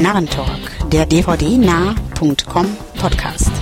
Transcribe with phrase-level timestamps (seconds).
[0.00, 3.52] Narrentalk, der dvdnah.com Podcast.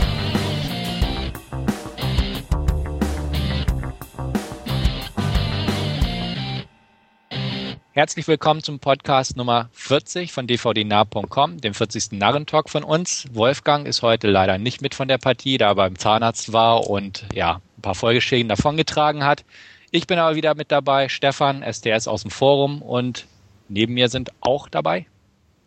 [7.90, 12.12] Herzlich willkommen zum Podcast Nummer 40 von dvdnah.com, dem 40.
[12.12, 13.26] Narrentalk von uns.
[13.32, 17.26] Wolfgang ist heute leider nicht mit von der Partie, da er beim Zahnarzt war und
[17.34, 19.44] ja, ein paar Folgeschäden davongetragen hat.
[19.90, 23.26] Ich bin aber wieder mit dabei, Stefan, STS aus dem Forum und
[23.68, 25.06] neben mir sind auch dabei.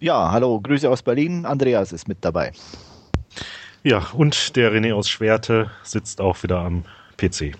[0.02, 2.52] Ja, hallo, Grüße aus Berlin, Andreas ist mit dabei.
[3.84, 6.84] Ja, und der René aus Schwerte sitzt auch wieder am
[7.18, 7.56] PC.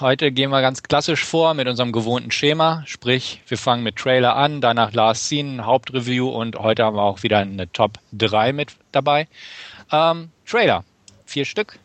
[0.00, 2.82] Heute gehen wir ganz klassisch vor mit unserem gewohnten Schema.
[2.86, 7.22] Sprich, wir fangen mit Trailer an, danach Last Scene, Hauptreview und heute haben wir auch
[7.22, 9.28] wieder eine Top 3 mit dabei.
[9.90, 10.84] Ähm, Trailer.
[11.26, 11.78] Vier Stück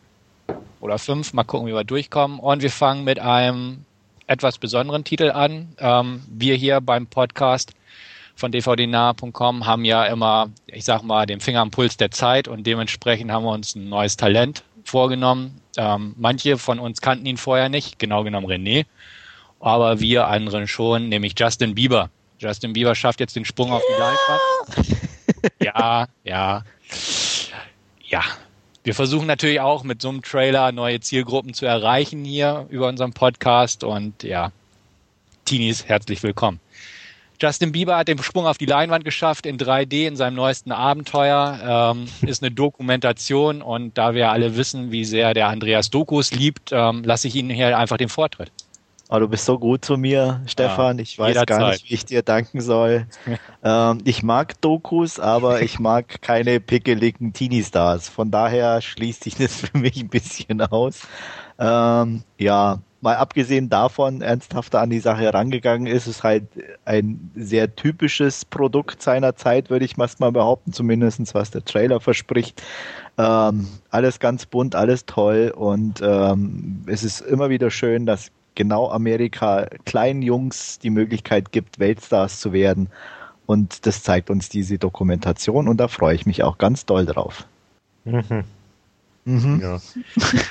[0.80, 1.32] oder fünf.
[1.32, 2.38] Mal gucken, wie wir durchkommen.
[2.38, 3.84] Und wir fangen mit einem
[4.26, 5.74] etwas besonderen Titel an.
[5.78, 7.72] Ähm, wir hier beim Podcast
[8.38, 12.64] von dvdnah.com haben ja immer, ich sag mal, den Finger am Puls der Zeit und
[12.66, 15.60] dementsprechend haben wir uns ein neues Talent vorgenommen.
[15.76, 18.86] Ähm, manche von uns kannten ihn vorher nicht, genau genommen René,
[19.58, 22.10] aber wir anderen schon, nämlich Justin Bieber.
[22.38, 24.98] Justin Bieber schafft jetzt den Sprung auf die Leinwand.
[25.60, 26.62] ja, ja.
[28.06, 28.22] Ja.
[28.84, 33.12] Wir versuchen natürlich auch mit so einem Trailer neue Zielgruppen zu erreichen hier über unseren
[33.12, 34.52] Podcast und ja,
[35.44, 36.60] Teenies, herzlich willkommen.
[37.40, 41.94] Justin Bieber hat den Sprung auf die Leinwand geschafft in 3D in seinem neuesten Abenteuer.
[41.96, 46.70] Ähm, ist eine Dokumentation und da wir alle wissen, wie sehr der Andreas Dokus liebt,
[46.72, 48.50] ähm, lasse ich Ihnen hier einfach den Vortritt.
[49.10, 50.98] Oh, du bist so gut zu mir, Stefan.
[50.98, 51.72] Ja, ich weiß gar Zeit.
[51.72, 53.06] nicht, wie ich dir danken soll.
[53.64, 58.10] ähm, ich mag Dokus, aber ich mag keine pickeligen Teenie-Stars.
[58.10, 61.06] Von daher schließt sich das für mich ein bisschen aus.
[61.58, 66.44] Ähm, ja, mal abgesehen davon ernsthafter an die Sache herangegangen ist, ist halt
[66.84, 72.62] ein sehr typisches Produkt seiner Zeit, würde ich mal behaupten, zumindest was der Trailer verspricht.
[73.16, 78.90] Ähm, alles ganz bunt, alles toll und ähm, es ist immer wieder schön, dass genau
[78.90, 82.88] Amerika kleinen Jungs die Möglichkeit gibt, Weltstars zu werden.
[83.46, 87.46] Und das zeigt uns diese Dokumentation und da freue ich mich auch ganz doll drauf.
[88.04, 88.44] Mhm.
[89.28, 89.60] Mhm.
[89.60, 89.80] Ja,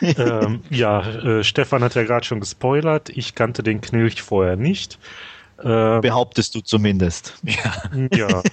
[0.41, 3.09] ähm, ja äh, Stefan hat ja gerade schon gespoilert.
[3.09, 4.99] Ich kannte den Knilch vorher nicht.
[5.63, 7.33] Ähm, Behauptest du zumindest.
[7.43, 7.73] Ja,
[8.15, 8.43] ja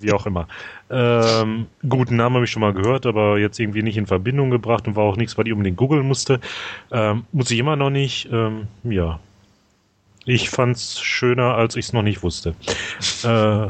[0.00, 0.48] wie auch immer.
[0.90, 4.86] Ähm, guten Namen habe ich schon mal gehört, aber jetzt irgendwie nicht in Verbindung gebracht
[4.86, 6.40] und war auch nichts, was ich unbedingt googeln musste.
[6.92, 8.28] Ähm, muss ich immer noch nicht.
[8.30, 9.18] Ähm, ja.
[10.26, 12.54] Ich fand's schöner, als ich es noch nicht wusste.
[13.24, 13.68] Äh,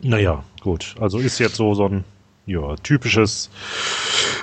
[0.00, 0.94] naja, gut.
[0.98, 2.04] Also ist jetzt so so ein
[2.46, 3.50] ja, typisches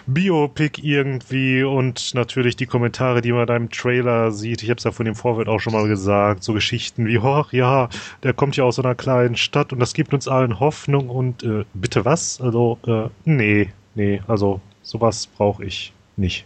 [0.06, 4.64] Biopic irgendwie und natürlich die Kommentare, die man da im Trailer sieht.
[4.64, 6.44] Ich habe es ja von dem Vorwort auch schon mal gesagt.
[6.44, 7.90] So Geschichten wie, ach ja,
[8.24, 11.44] der kommt ja aus so einer kleinen Stadt und das gibt uns allen Hoffnung und
[11.44, 12.42] äh, bitte was?
[12.42, 16.46] Also, äh, nee, nee, also sowas brauche ich nicht.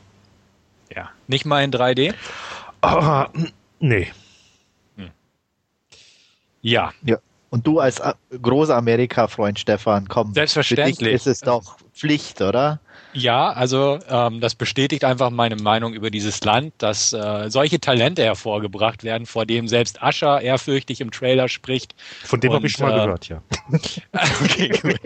[0.95, 2.13] Ja, nicht mal in 3D?
[2.81, 3.29] Ah,
[3.79, 4.07] nee.
[4.95, 5.09] Hm.
[6.61, 6.91] Ja.
[7.03, 7.17] Ja.
[7.49, 10.33] Und du als äh, großer Amerika-Freund, Stefan, komm.
[10.33, 10.97] Selbstverständlich.
[10.97, 12.79] Für dich ist es doch Pflicht, oder?
[13.13, 18.23] Ja, also ähm, das bestätigt einfach meine Meinung über dieses Land, dass äh, solche Talente
[18.23, 21.95] hervorgebracht werden, vor dem selbst Ascher ehrfürchtig im Trailer spricht.
[22.23, 23.41] Von dem habe ich schon mal äh, gehört, ja.
[24.43, 24.99] okay, gut.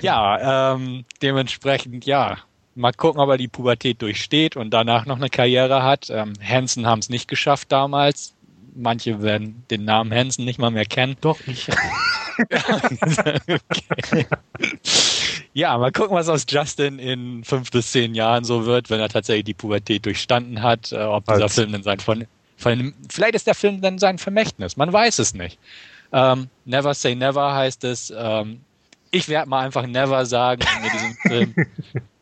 [0.00, 2.38] ja, ähm, dementsprechend, ja,
[2.74, 6.08] mal gucken, ob er die Pubertät durchsteht und danach noch eine Karriere hat.
[6.10, 8.34] Ähm, Hansen haben es nicht geschafft damals.
[8.74, 11.16] Manche werden den Namen Hansen nicht mal mehr kennen.
[11.20, 11.68] Doch, ich.
[12.38, 14.26] okay.
[15.58, 19.08] Ja, mal gucken, was aus Justin in fünf bis zehn Jahren so wird, wenn er
[19.08, 21.54] tatsächlich die Pubertät durchstanden hat, äh, ob dieser Als.
[21.56, 25.34] Film denn sein von, von, vielleicht ist der Film dann sein Vermächtnis, man weiß es
[25.34, 25.58] nicht.
[26.12, 28.14] Ähm, never say never heißt es.
[28.16, 28.60] Ähm,
[29.10, 31.66] ich werde mal einfach never sagen und mir diesen Film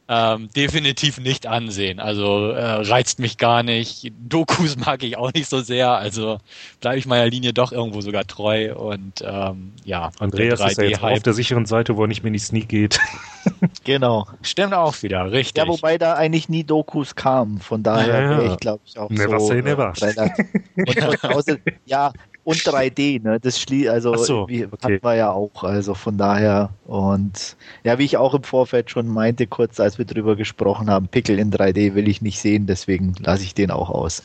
[0.08, 1.98] ähm, definitiv nicht ansehen.
[1.98, 4.12] Also äh, reizt mich gar nicht.
[4.28, 5.90] Dokus mag ich auch nicht so sehr.
[5.90, 6.38] Also
[6.80, 8.74] bleibe ich meiner Linie doch irgendwo sogar treu.
[8.74, 12.28] Und ähm, ja, Andreas ist ja jetzt auf der sicheren Seite, wo er nicht mehr
[12.28, 13.00] in die Sneak geht.
[13.84, 14.26] genau.
[14.42, 15.64] Stimmt auch wieder, richtig.
[15.64, 17.58] Ja, wobei da eigentlich nie Dokus kamen.
[17.58, 18.52] Von daher ja, ja.
[18.52, 19.48] ich, glaube ich, auch never so.
[19.48, 19.92] Say never.
[20.00, 20.30] Äh,
[21.34, 22.12] und, ja,
[22.46, 23.40] und 3D, ne?
[23.40, 24.76] Das schlie also so, wie, okay.
[24.94, 29.08] hatten wir ja auch, also von daher und ja, wie ich auch im Vorfeld schon
[29.08, 33.16] meinte, kurz als wir drüber gesprochen haben, Pickel in 3D will ich nicht sehen, deswegen
[33.18, 34.22] lasse ich den auch aus.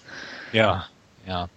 [0.53, 0.85] Ja,
[1.27, 1.49] ja.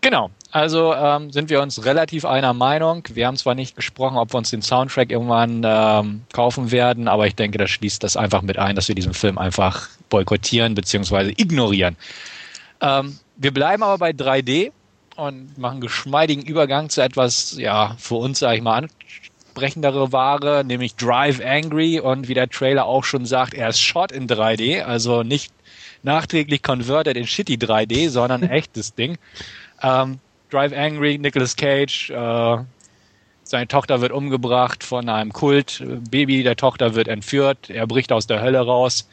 [0.00, 0.30] Genau.
[0.50, 3.04] Also ähm, sind wir uns relativ einer Meinung.
[3.12, 7.28] Wir haben zwar nicht gesprochen, ob wir uns den Soundtrack irgendwann ähm, kaufen werden, aber
[7.28, 11.34] ich denke, das schließt das einfach mit ein, dass wir diesen Film einfach boykottieren bzw.
[11.36, 11.96] ignorieren.
[12.80, 14.72] Ähm, wir bleiben aber bei 3D
[15.18, 18.88] und machen geschmeidigen Übergang zu etwas, ja, für uns, sage ich mal,
[19.58, 24.12] ansprechendere Ware, nämlich Drive Angry und wie der Trailer auch schon sagt, er ist Shot
[24.12, 25.52] in 3D, also nicht
[26.04, 29.18] nachträglich converted in shitty 3D, sondern echtes Ding.
[29.82, 30.20] Ähm,
[30.50, 32.58] Drive Angry, Nicolas Cage, äh,
[33.42, 38.28] seine Tochter wird umgebracht von einem Kult, Baby der Tochter wird entführt, er bricht aus
[38.28, 39.08] der Hölle raus,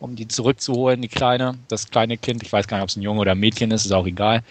[0.00, 3.02] um die zurückzuholen, die Kleine, das kleine Kind, ich weiß gar nicht, ob es ein
[3.02, 4.42] Junge oder ein Mädchen ist, ist auch egal.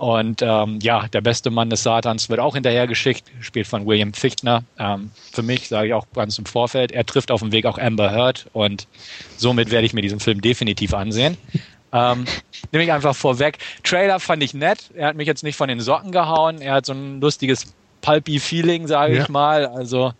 [0.00, 4.64] Und ähm, ja, der beste Mann des Satans wird auch hinterhergeschickt, spielt von William Fichtner.
[4.78, 7.76] Ähm, für mich sage ich auch ganz im Vorfeld, er trifft auf dem Weg auch
[7.76, 8.88] Amber Heard und
[9.36, 11.36] somit werde ich mir diesen Film definitiv ansehen.
[11.92, 12.24] Ähm,
[12.70, 13.58] nehme ich einfach vorweg.
[13.82, 14.92] Trailer fand ich nett.
[14.94, 16.60] Er hat mich jetzt nicht von den Socken gehauen.
[16.60, 19.22] Er hat so ein lustiges pulpy Feeling, sage ja.
[19.24, 19.66] ich mal.
[19.66, 20.12] Also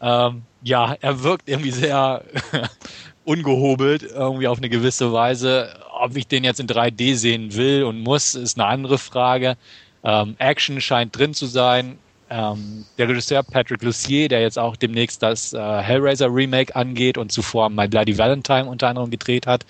[0.00, 2.24] ähm, ja, er wirkt irgendwie sehr
[3.30, 5.72] ungehobelt, irgendwie auf eine gewisse Weise.
[6.00, 9.56] Ob ich den jetzt in 3D sehen will und muss, ist eine andere Frage.
[10.02, 11.96] Ähm, Action scheint drin zu sein.
[12.28, 17.30] Ähm, der Regisseur Patrick Lucier, der jetzt auch demnächst das äh, Hellraiser Remake angeht und
[17.30, 19.64] zuvor My Bloody Valentine unter anderem gedreht hat,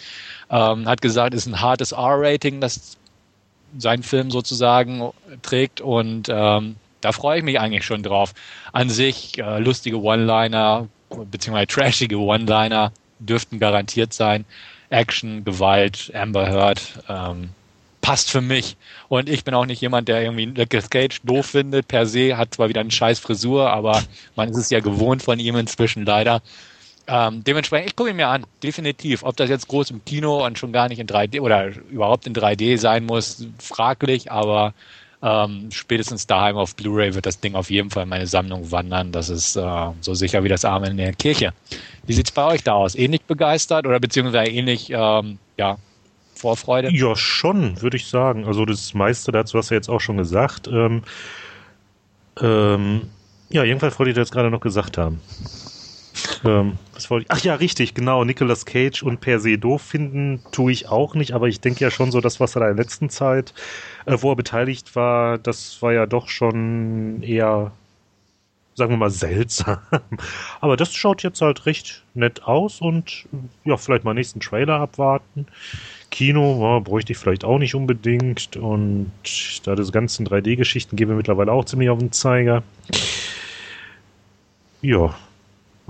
[0.51, 2.97] ähm, hat gesagt, ist ein hartes R-Rating, das
[3.77, 5.11] sein Film sozusagen
[5.43, 8.33] trägt und ähm, da freue ich mich eigentlich schon drauf.
[8.73, 10.89] An sich äh, lustige One-Liner
[11.31, 14.45] beziehungsweise trashige One-Liner dürften garantiert sein.
[14.91, 17.51] Action, Gewalt, Amber Heard, ähm,
[18.01, 18.77] passt für mich.
[19.09, 21.87] Und ich bin auch nicht jemand, der irgendwie Nicolas Cage doof findet.
[21.89, 24.03] Per se hat zwar wieder eine scheiß Frisur, aber
[24.37, 26.43] man ist es ja gewohnt von ihm inzwischen leider.
[27.07, 29.23] Ähm, dementsprechend, ich gucke ihn mir an, definitiv.
[29.23, 32.35] Ob das jetzt groß im Kino und schon gar nicht in 3D oder überhaupt in
[32.35, 34.75] 3D sein muss, fraglich, aber
[35.23, 39.13] ähm, spätestens daheim auf Blu-ray wird das Ding auf jeden Fall in meine Sammlung wandern.
[39.13, 41.53] Das ist äh, so sicher wie das Arme in der Kirche.
[42.07, 42.95] Wie sieht's bei euch da aus?
[42.95, 45.77] Ähnlich begeistert oder beziehungsweise ähnlich, ähm, ja,
[46.35, 46.91] Vorfreude?
[46.91, 48.47] Ja, schon, würde ich sagen.
[48.47, 50.69] Also das meiste dazu hast du jetzt auch schon gesagt.
[50.69, 51.03] Ähm,
[52.41, 53.03] ähm,
[53.51, 55.21] ja, jedenfalls wollte ich das gerade noch gesagt haben.
[56.45, 57.31] Ähm, was wollte ich?
[57.31, 58.25] Ach ja, richtig, genau.
[58.25, 61.91] Nicolas Cage und per se doof finden tue ich auch nicht, aber ich denke ja
[61.91, 63.55] schon so, das, was er da in der letzten Zeit,
[64.07, 67.73] äh, wo er beteiligt war, das war ja doch schon eher,
[68.75, 69.79] sagen wir mal, seltsam.
[70.61, 73.27] aber das schaut jetzt halt recht nett aus und
[73.65, 75.47] ja, vielleicht mal nächsten Trailer abwarten.
[76.11, 79.13] Kino ja, bräuchte ich vielleicht auch nicht unbedingt und
[79.65, 82.63] da diese ganzen 3D-Geschichten gehen wir mittlerweile auch ziemlich auf den Zeiger.
[84.83, 85.15] Ja,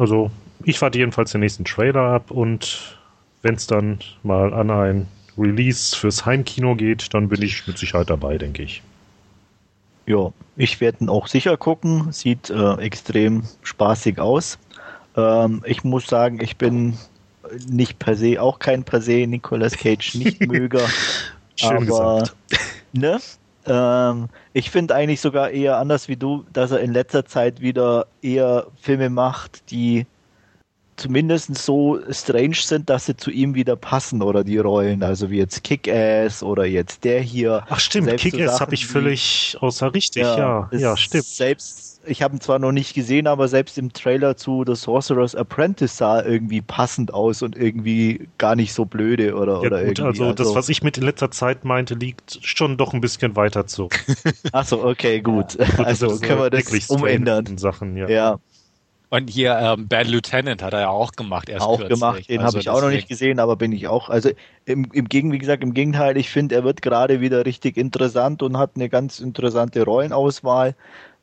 [0.00, 0.30] also
[0.64, 2.96] ich warte jedenfalls den nächsten Trailer ab und
[3.42, 5.06] wenn es dann mal an ein
[5.36, 8.82] Release fürs Heimkino geht, dann bin ich mit Sicherheit dabei, denke ich.
[10.06, 12.12] Ja, ich werde ihn auch sicher gucken.
[12.12, 14.58] Sieht äh, extrem spaßig aus.
[15.16, 16.96] Ähm, ich muss sagen, ich bin
[17.68, 20.88] nicht per se, auch kein per se Nicolas Cage Nichtmöger.
[21.56, 22.36] Schön aber, gesagt.
[22.92, 23.20] Ne?
[23.66, 28.06] Ähm, ich finde eigentlich sogar eher anders wie du, dass er in letzter Zeit wieder
[28.22, 30.06] eher Filme macht, die
[30.96, 35.38] zumindest so strange sind, dass sie zu ihm wieder passen oder die Rollen, also wie
[35.38, 37.64] jetzt Kick-Ass oder jetzt der hier.
[37.68, 41.24] Ach stimmt, Kick-Ass so habe ich völlig außer richtig, ja, ja, ja stimmt.
[41.24, 45.34] Selbst ich habe ihn zwar noch nicht gesehen, aber selbst im Trailer zu The Sorcerer's
[45.34, 49.98] Apprentice sah irgendwie passend aus und irgendwie gar nicht so blöde oder, ja, oder gut,
[49.98, 50.22] irgendwie.
[50.22, 53.36] Also, das, also was ich mit in letzter Zeit meinte, liegt schon doch ein bisschen
[53.36, 53.98] weiter zurück.
[54.52, 55.56] Achso, okay, gut.
[55.58, 57.58] Ja, also können wir das umändern.
[57.58, 58.08] Sachen, ja.
[58.08, 58.38] ja.
[59.12, 61.48] Und hier ähm, Bad Lieutenant hat er ja auch gemacht.
[61.48, 61.98] Erst auch kürzlich.
[61.98, 64.08] gemacht, den also habe ich auch noch nicht gesehen, aber bin ich auch.
[64.08, 64.30] Also
[64.66, 68.40] im, im Gegen, wie gesagt, im Gegenteil, ich finde, er wird gerade wieder richtig interessant
[68.40, 70.76] und hat eine ganz interessante Rollenauswahl.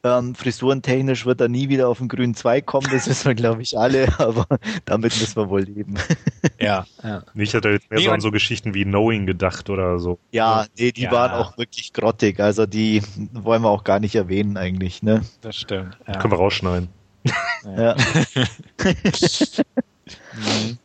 [0.07, 3.61] Ähm, frisurentechnisch wird er nie wieder auf den grünen Zweig kommen, das wissen wir, glaube
[3.61, 4.45] ich, alle, aber
[4.85, 5.95] damit müssen wir wohl leben.
[6.59, 7.23] ja, ja.
[7.33, 10.19] Nicht hat er jetzt mehr nee, so an so Geschichten wie Knowing gedacht oder so.
[10.31, 11.11] Ja, nee, die ja.
[11.11, 13.01] waren auch wirklich grottig, also die
[13.33, 15.21] wollen wir auch gar nicht erwähnen eigentlich, ne?
[15.41, 15.97] Das stimmt.
[16.07, 16.19] Ja.
[16.19, 16.89] Können wir rausschneiden.
[17.65, 17.95] Ja.
[20.33, 20.77] mhm.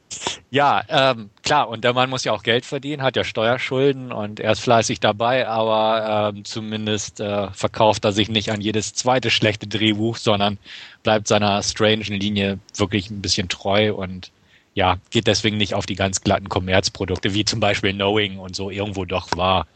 [0.52, 4.38] Ja, ähm, klar, und der Mann muss ja auch Geld verdienen, hat ja Steuerschulden und
[4.38, 9.30] er ist fleißig dabei, aber ähm, zumindest äh, verkauft er sich nicht an jedes zweite
[9.30, 10.59] schlechte Drehbuch, sondern
[11.04, 14.30] bleibt seiner strangen Linie wirklich ein bisschen treu und
[14.75, 18.68] ja, geht deswegen nicht auf die ganz glatten Kommerzprodukte, wie zum Beispiel Knowing und so
[18.68, 19.66] irgendwo doch war.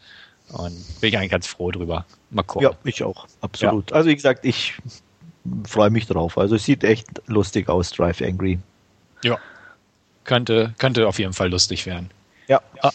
[0.49, 2.05] Und bin ich eigentlich ganz froh drüber.
[2.29, 2.69] Mal gucken.
[2.69, 3.89] Ja, ich auch, absolut.
[3.89, 3.95] Ja.
[3.95, 4.75] Also wie gesagt, ich
[5.67, 6.37] freue mich drauf.
[6.37, 8.59] Also es sieht echt lustig aus, Drive Angry.
[9.23, 9.39] Ja,
[10.27, 12.11] könnte, könnte auf jeden Fall lustig werden.
[12.47, 12.61] Ja.
[12.83, 12.91] ja.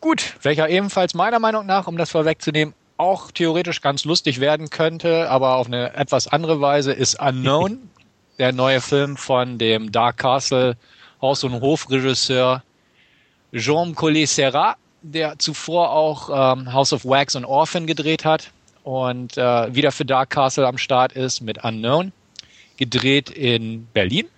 [0.00, 5.30] Gut, welcher ebenfalls meiner Meinung nach, um das vorwegzunehmen, auch theoretisch ganz lustig werden könnte,
[5.30, 7.88] aber auf eine etwas andere Weise, ist Unknown,
[8.38, 10.76] der neue Film von dem Dark Castle
[11.22, 12.62] Haus- und Hofregisseur
[13.52, 18.50] Jean Collet Serrat, der zuvor auch ähm, House of Wax und Orphan gedreht hat
[18.84, 22.12] und äh, wieder für Dark Castle am Start ist mit Unknown.
[22.76, 24.28] Gedreht in Berlin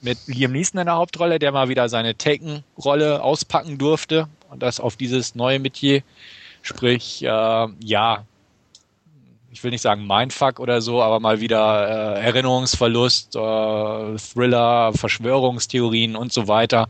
[0.00, 4.80] mit Liam Neeson in der Hauptrolle, der mal wieder seine Taken-Rolle auspacken durfte und das
[4.80, 6.02] auf dieses neue Metier.
[6.62, 8.24] Sprich, äh, ja,
[9.50, 16.16] ich will nicht sagen Mindfuck oder so, aber mal wieder äh, Erinnerungsverlust, äh, Thriller, Verschwörungstheorien
[16.16, 16.88] und so weiter.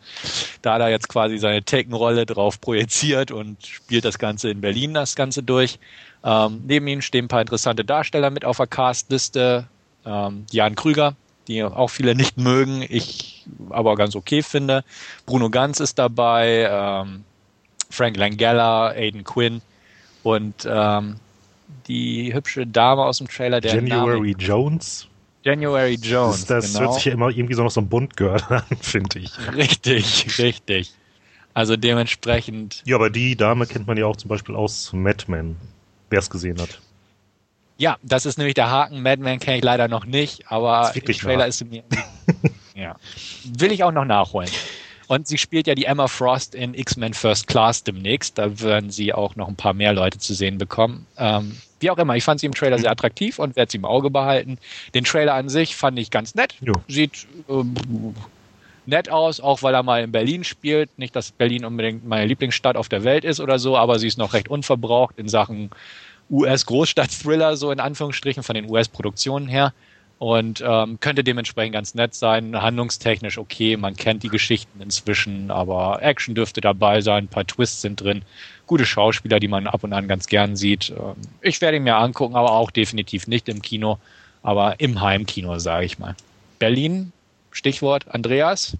[0.62, 4.92] Da hat er jetzt quasi seine Taken-Rolle drauf projiziert und spielt das Ganze in Berlin
[4.94, 5.78] das Ganze durch.
[6.24, 9.68] Ähm, neben ihm stehen ein paar interessante Darsteller mit auf der Castliste.
[10.04, 11.14] Ähm, Jan Krüger,
[11.48, 14.84] die auch viele nicht mögen, ich aber ganz okay finde.
[15.26, 17.24] Bruno Ganz ist dabei, ähm,
[17.90, 19.62] Frank Langella, Aiden Quinn
[20.22, 21.16] und ähm,
[21.86, 25.08] die hübsche Dame aus dem Trailer, der January Name, Jones.
[25.42, 26.44] January Jones.
[26.44, 26.80] Das, das genau.
[26.80, 29.32] hört sich ja immer irgendwie so noch so ein Buntgirl an, finde ich.
[29.54, 30.92] Richtig, richtig.
[31.54, 32.82] Also dementsprechend.
[32.84, 35.56] Ja, aber die Dame kennt man ja auch zum Beispiel aus Mad Men,
[36.10, 36.80] wer es gesehen hat.
[37.78, 39.02] Ja, das ist nämlich der Haken.
[39.02, 41.84] Madman kenne ich leider noch nicht, aber im Trailer ist mir.
[42.74, 42.96] ja.
[43.44, 44.50] Will ich auch noch nachholen.
[45.06, 48.36] Und sie spielt ja die Emma Frost in X-Men First Class demnächst.
[48.36, 51.06] Da werden sie auch noch ein paar mehr Leute zu sehen bekommen.
[51.16, 53.84] Ähm, wie auch immer, ich fand sie im Trailer sehr attraktiv und werde sie im
[53.84, 54.58] Auge behalten.
[54.94, 56.56] Den Trailer an sich fand ich ganz nett.
[56.60, 56.74] Jo.
[56.88, 57.74] Sieht ähm,
[58.86, 60.90] nett aus, auch weil er mal in Berlin spielt.
[60.98, 64.18] Nicht, dass Berlin unbedingt meine Lieblingsstadt auf der Welt ist oder so, aber sie ist
[64.18, 65.70] noch recht unverbraucht in Sachen
[66.30, 69.72] US-Großstadt-Thriller, so in Anführungsstrichen, von den US-Produktionen her.
[70.18, 76.02] Und ähm, könnte dementsprechend ganz nett sein, handlungstechnisch okay, man kennt die Geschichten inzwischen, aber
[76.02, 78.22] Action dürfte dabei sein, ein paar Twists sind drin,
[78.66, 80.90] gute Schauspieler, die man ab und an ganz gern sieht.
[80.90, 83.98] Ähm, ich werde ihn mir angucken, aber auch definitiv nicht im Kino,
[84.42, 86.16] aber im Heimkino, sage ich mal.
[86.58, 87.12] Berlin,
[87.52, 88.76] Stichwort Andreas.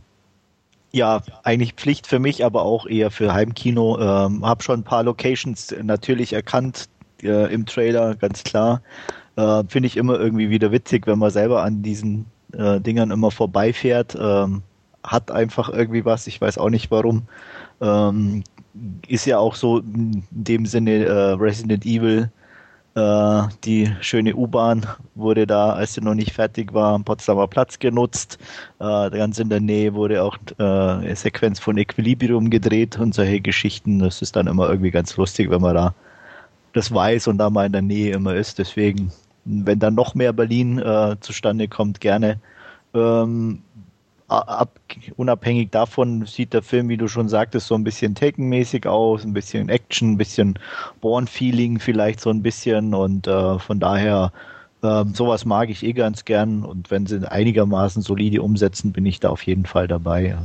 [0.90, 3.98] Ja, eigentlich Pflicht für mich, aber auch eher für Heimkino.
[4.00, 6.88] Ähm, hab schon ein paar Locations natürlich erkannt,
[7.22, 8.82] äh, im Trailer, ganz klar.
[9.36, 13.30] Äh, Finde ich immer irgendwie wieder witzig, wenn man selber an diesen äh, Dingern immer
[13.30, 14.16] vorbeifährt.
[14.20, 14.62] Ähm,
[15.04, 17.22] hat einfach irgendwie was, ich weiß auch nicht warum.
[17.80, 18.42] Ähm,
[19.06, 22.30] ist ja auch so in dem Sinne äh, Resident Evil.
[22.94, 27.78] Äh, die schöne U-Bahn wurde da, als sie noch nicht fertig war, am Potsdamer Platz
[27.78, 28.38] genutzt.
[28.80, 34.00] Äh, ganz in der Nähe wurde auch eine Sequenz von Equilibrium gedreht und solche Geschichten.
[34.00, 35.94] Das ist dann immer irgendwie ganz lustig, wenn man da
[36.72, 38.58] das weiß und da mal in der Nähe immer ist.
[38.58, 39.12] Deswegen,
[39.44, 42.40] wenn dann noch mehr Berlin äh, zustande kommt, gerne.
[42.94, 43.62] Ähm,
[44.28, 44.78] ab,
[45.16, 49.32] unabhängig davon sieht der Film, wie du schon sagtest, so ein bisschen Taken-mäßig aus, ein
[49.32, 50.58] bisschen Action, ein bisschen
[51.00, 54.32] Born-Feeling vielleicht so ein bisschen und äh, von daher
[54.82, 59.20] äh, sowas mag ich eh ganz gern und wenn sie einigermaßen solide umsetzen, bin ich
[59.20, 60.36] da auf jeden Fall dabei.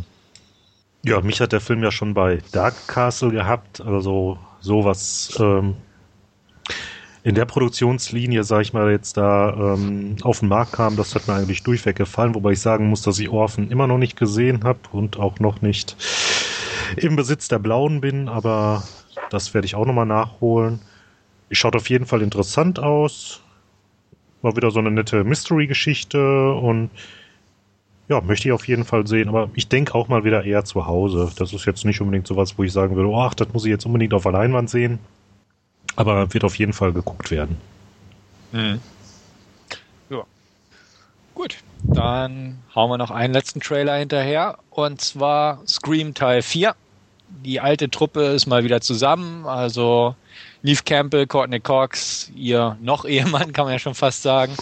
[1.06, 5.76] Ja, mich hat der Film ja schon bei Dark Castle gehabt, also sowas ähm,
[7.24, 11.28] in der Produktionslinie, sag ich mal, jetzt da ähm, auf den Markt kam, das hat
[11.28, 14.64] mir eigentlich durchweg gefallen, wobei ich sagen muss, dass ich Orphan immer noch nicht gesehen
[14.66, 15.96] habe und auch noch nicht
[16.98, 18.84] im Besitz der Blauen bin, aber
[19.30, 20.80] das werde ich auch nochmal nachholen.
[21.52, 23.42] Schaut auf jeden Fall interessant aus.
[24.42, 26.90] War wieder so eine nette Mystery-Geschichte und
[28.10, 30.88] ja, möchte ich auf jeden Fall sehen, aber ich denke auch mal wieder eher zu
[30.88, 31.32] Hause.
[31.38, 33.86] Das ist jetzt nicht unbedingt sowas, wo ich sagen würde, ach, das muss ich jetzt
[33.86, 35.00] unbedingt auf der Leinwand sehen.
[35.96, 37.58] Aber wird auf jeden Fall geguckt werden.
[38.52, 38.80] Mhm.
[40.10, 40.24] Ja.
[41.36, 44.58] Gut, dann hauen wir noch einen letzten Trailer hinterher.
[44.70, 46.76] Und zwar Scream Teil 4.
[47.44, 49.46] Die alte Truppe ist mal wieder zusammen.
[49.46, 50.16] Also
[50.62, 54.56] Neve Campbell, Courtney Cox, ihr noch Ehemann, kann man ja schon fast sagen.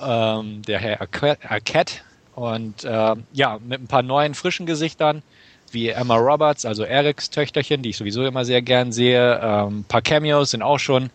[0.00, 1.94] Ähm, der Herr Arquette.
[2.34, 5.22] Und äh, ja, mit ein paar neuen, frischen Gesichtern
[5.72, 9.40] wie Emma Roberts, also Erics Töchterchen, die ich sowieso immer sehr gern sehe.
[9.42, 11.10] Ähm, ein paar Cameos sind auch schon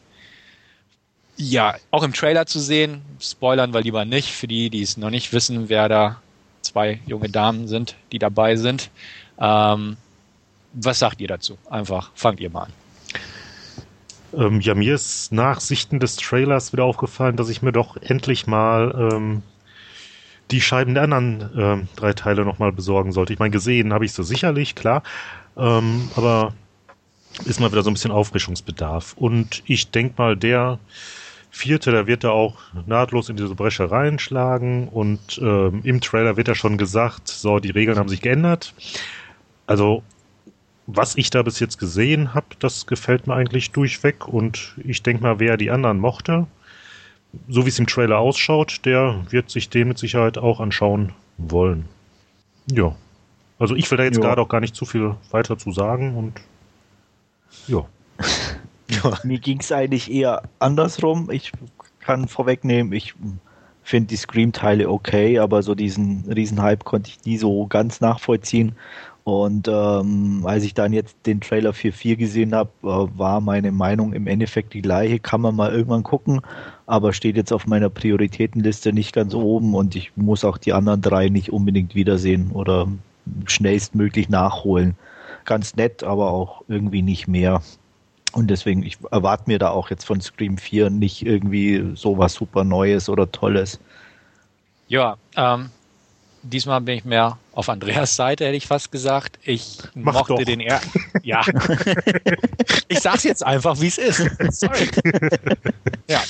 [1.38, 3.02] ja auch im Trailer zu sehen.
[3.20, 6.22] Spoilern wir lieber nicht für die, die es noch nicht wissen, wer da
[6.62, 8.90] zwei junge Damen sind, die dabei sind.
[9.40, 9.98] Ähm,
[10.74, 11.58] was sagt ihr dazu?
[11.70, 12.74] Einfach fangt ihr mal an.
[14.34, 18.48] Ähm, ja, mir ist nach Sichten des Trailers wieder aufgefallen, dass ich mir doch endlich
[18.48, 19.44] mal ähm,
[20.52, 23.34] die Scheiben der anderen ähm, drei Teile nochmal besorgen sollte.
[23.34, 25.04] Ich meine, gesehen habe ich so sicherlich, klar.
[25.58, 26.54] Ähm, aber
[27.46, 29.14] ist mal wieder so ein bisschen Auffrischungsbedarf.
[29.18, 30.80] Und ich denke mal, der
[31.50, 34.88] vierte, der wird da auch nahtlos in diese Bresche reinschlagen.
[34.90, 38.74] Und ähm, im Trailer wird ja schon gesagt, so, die Regeln haben sich geändert.
[39.68, 40.04] Also,
[40.88, 44.28] was ich da bis jetzt gesehen habe, das gefällt mir eigentlich durchweg.
[44.28, 46.48] Und ich denke mal, wer die anderen mochte,
[47.48, 51.86] so wie es im Trailer ausschaut, der wird sich den mit Sicherheit auch anschauen wollen.
[52.72, 52.96] Ja.
[53.60, 56.42] Also ich will da jetzt gerade auch gar nicht zu viel weiter zu sagen und
[57.68, 57.86] Ja.
[59.24, 61.30] Mir ging es eigentlich eher andersrum.
[61.32, 61.54] Ich
[62.00, 63.14] kann vorwegnehmen, ich
[63.84, 68.76] finde die Scream-Teile okay, aber so diesen Riesenhype konnte ich nie so ganz nachvollziehen.
[69.24, 73.72] Und ähm, als ich dann jetzt den Trailer für 4 gesehen habe, äh, war meine
[73.72, 75.20] Meinung im Endeffekt die gleiche.
[75.20, 76.42] Kann man mal irgendwann gucken,
[76.88, 81.02] aber steht jetzt auf meiner Prioritätenliste nicht ganz oben und ich muss auch die anderen
[81.02, 82.88] drei nicht unbedingt wiedersehen oder
[83.46, 84.96] schnellstmöglich nachholen.
[85.46, 87.62] Ganz nett, aber auch irgendwie nicht mehr.
[88.34, 92.64] Und deswegen, ich erwarte mir da auch jetzt von Scream 4 nicht irgendwie sowas super
[92.64, 93.80] Neues oder Tolles.
[94.88, 95.70] Ja, ähm,
[96.44, 99.40] diesmal bin ich mehr auf Andreas Seite, hätte ich fast gesagt.
[99.44, 100.44] Ich Mach mochte doch.
[100.44, 100.82] den er.
[101.22, 101.42] Ja.
[102.88, 104.30] ich sag's jetzt einfach, wie es ist.
[104.52, 104.90] Sorry.
[106.10, 106.22] ja.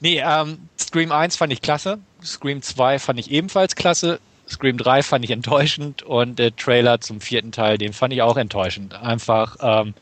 [0.00, 1.98] Nee, ähm, Scream 1 fand ich klasse.
[2.22, 4.20] Scream 2 fand ich ebenfalls klasse.
[4.48, 8.36] Scream 3 fand ich enttäuschend und der Trailer zum vierten Teil, den fand ich auch
[8.36, 8.94] enttäuschend.
[8.94, 9.94] Einfach, ähm,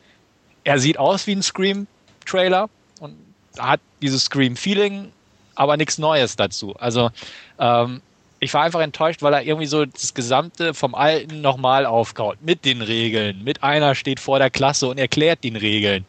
[0.63, 2.69] er sieht aus wie ein Scream-Trailer
[2.99, 3.15] und
[3.57, 5.11] hat dieses Scream-Feeling,
[5.55, 6.75] aber nichts Neues dazu.
[6.77, 7.09] Also
[7.59, 8.01] ähm,
[8.39, 12.37] ich war einfach enttäuscht, weil er irgendwie so das Gesamte vom Alten nochmal aufkaut.
[12.41, 13.43] Mit den Regeln.
[13.43, 16.05] Mit einer steht vor der Klasse und erklärt den Regeln.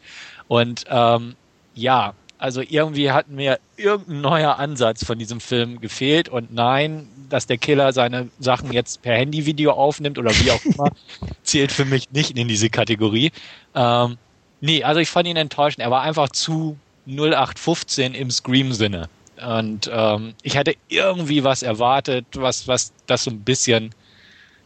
[0.49, 1.37] Und ähm,
[1.75, 6.29] ja, also irgendwie hat mir irgendein neuer Ansatz von diesem Film gefehlt.
[6.29, 10.91] Und nein, dass der Killer seine Sachen jetzt per Handyvideo aufnimmt oder wie auch immer,
[11.43, 13.33] zählt für mich nicht in diese Kategorie.
[13.75, 14.19] Ähm,
[14.61, 15.83] nee, also ich fand ihn enttäuschend.
[15.83, 19.09] Er war einfach zu 0815 im Scream-Sinne.
[19.45, 23.95] Und ähm, ich hatte irgendwie was erwartet, was, was das so ein bisschen,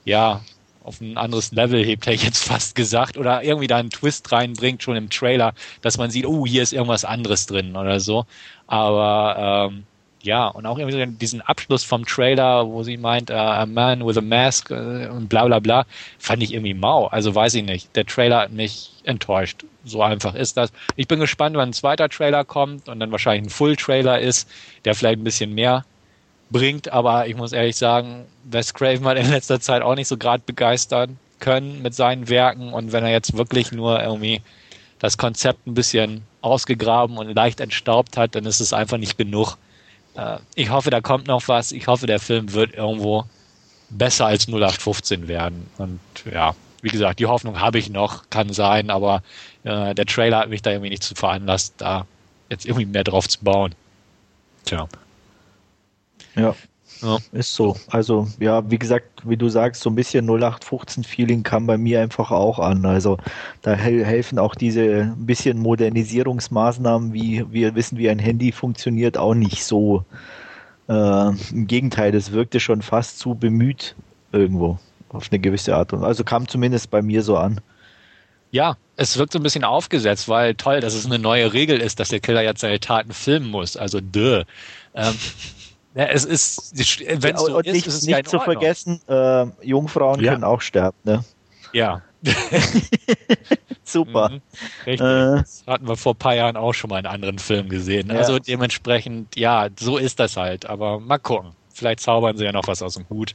[0.05, 0.43] ja,
[0.83, 4.33] auf ein anderes Level hebt, hätte ich jetzt fast gesagt, oder irgendwie da einen Twist
[4.33, 8.27] reinbringt, schon im Trailer, dass man sieht, oh, hier ist irgendwas anderes drin oder so.
[8.67, 9.85] Aber ähm,
[10.23, 14.19] ja, und auch irgendwie diesen Abschluss vom Trailer, wo sie meint, uh, a man with
[14.19, 15.87] a mask uh, und bla bla bla,
[16.19, 17.07] fand ich irgendwie mau.
[17.07, 17.95] Also weiß ich nicht.
[17.97, 19.65] Der Trailer hat mich enttäuscht.
[19.85, 20.73] So einfach ist das.
[20.97, 24.49] Ich bin gespannt, wann ein zweiter Trailer kommt und dann wahrscheinlich ein Full-Trailer ist,
[24.85, 25.85] der vielleicht ein bisschen mehr
[26.51, 26.93] bringt.
[26.93, 30.43] Aber ich muss ehrlich sagen, Wes Craven hat in letzter Zeit auch nicht so gerade
[30.45, 32.73] begeistern können mit seinen Werken.
[32.73, 34.43] Und wenn er jetzt wirklich nur irgendwie
[34.99, 39.57] das Konzept ein bisschen ausgegraben und leicht entstaubt hat, dann ist es einfach nicht genug
[40.15, 41.73] äh, ich hoffe, da kommt noch was.
[41.73, 43.25] Ich hoffe, der Film wird irgendwo
[43.91, 45.69] besser als 0815 werden.
[45.79, 49.23] Und ja, wie gesagt, die Hoffnung habe ich noch, kann sein, aber
[49.65, 52.07] äh, der Trailer hat mich da irgendwie nicht zu veranlasst, da
[52.49, 53.75] jetzt irgendwie mehr drauf zu bauen.
[54.65, 54.89] Tja.
[56.37, 56.55] Ja.
[57.03, 57.19] Ja.
[57.33, 57.77] Ist so.
[57.89, 62.31] Also, ja, wie gesagt, wie du sagst, so ein bisschen 0815-Feeling kam bei mir einfach
[62.31, 62.85] auch an.
[62.85, 63.17] Also,
[63.63, 69.35] da helfen auch diese ein bisschen Modernisierungsmaßnahmen, wie wir wissen, wie ein Handy funktioniert, auch
[69.35, 70.05] nicht so.
[70.89, 73.95] Äh, Im Gegenteil, das wirkte schon fast zu bemüht
[74.33, 74.79] irgendwo.
[75.13, 75.93] Auf eine gewisse Art.
[75.93, 77.61] Also kam zumindest bei mir so an.
[78.53, 82.01] Ja, es wirkt so ein bisschen aufgesetzt, weil toll, dass es eine neue Regel ist,
[82.01, 83.77] dass der Killer jetzt seine Taten filmen muss.
[83.77, 84.43] Also, dö.
[84.95, 85.15] Ähm,
[85.95, 86.73] ja, es ist,
[87.23, 90.33] wenn es so und ist, nicht, ist es nicht zu vergessen, äh, Jungfrauen ja.
[90.33, 91.25] können auch sterben, ne?
[91.73, 92.03] Ja.
[93.85, 94.31] Super.
[94.31, 94.41] Mhm,
[94.87, 95.07] richtig.
[95.07, 98.09] Äh, das hatten wir vor ein paar Jahren auch schon mal in anderen Filmen gesehen.
[98.09, 98.17] Ja.
[98.17, 100.67] Also dementsprechend, ja, so ist das halt.
[100.67, 101.53] Aber mal gucken.
[101.81, 103.35] Vielleicht zaubern sie ja noch was aus dem Hut.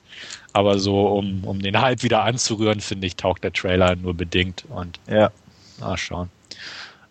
[0.53, 4.63] Aber so, um, um den Hype wieder anzurühren, finde ich, taugt der Trailer nur bedingt.
[4.69, 5.31] Und ja.
[5.79, 6.29] Mal schauen.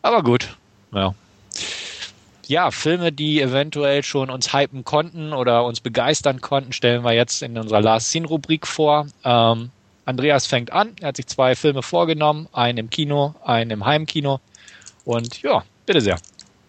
[0.00, 0.56] Aber gut.
[0.92, 1.14] Ja
[2.48, 7.42] ja, Filme, die eventuell schon uns hypen konnten oder uns begeistern konnten, stellen wir jetzt
[7.42, 9.06] in unserer Last Scene Rubrik vor.
[9.24, 9.70] Ähm,
[10.04, 10.92] Andreas fängt an.
[11.00, 12.48] Er hat sich zwei Filme vorgenommen.
[12.52, 14.40] Einen im Kino, einen im Heimkino.
[15.04, 16.18] Und ja, bitte sehr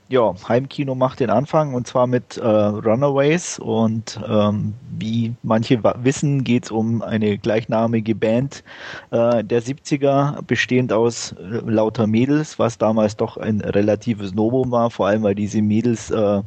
[0.08, 6.44] ja, Heimkino macht den Anfang und zwar mit äh, Runaways und ähm, wie manche wissen,
[6.44, 8.64] geht es um eine gleichnamige Band
[9.10, 14.92] äh, der 70er, bestehend aus äh, lauter Mädels, was damals doch ein relatives Novum war,
[14.92, 16.42] vor allem weil diese Mädels äh,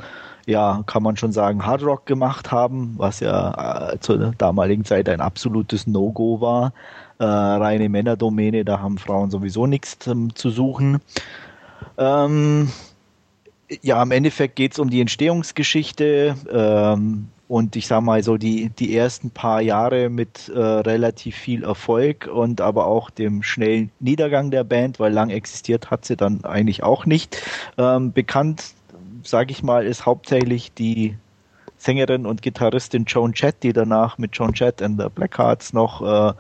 [0.47, 5.21] ja, kann man schon sagen, Hardrock gemacht haben, was ja äh, zur damaligen Zeit ein
[5.21, 6.73] absolutes No-Go war.
[7.19, 11.01] Äh, reine Männerdomäne, da haben Frauen sowieso nichts ähm, zu suchen.
[11.99, 12.71] Ähm,
[13.83, 18.71] ja, im Endeffekt geht es um die Entstehungsgeschichte ähm, und ich sag mal so die,
[18.71, 24.51] die ersten paar Jahre mit äh, relativ viel Erfolg und aber auch dem schnellen Niedergang
[24.51, 27.41] der Band, weil lang existiert hat sie dann eigentlich auch nicht.
[27.79, 28.75] Ähm, bekannt,
[29.23, 31.17] sage ich mal, ist hauptsächlich die
[31.79, 36.35] Sängerin und Gitarristin Joan Jett, die danach mit Joan Jett and the Blackhearts noch äh,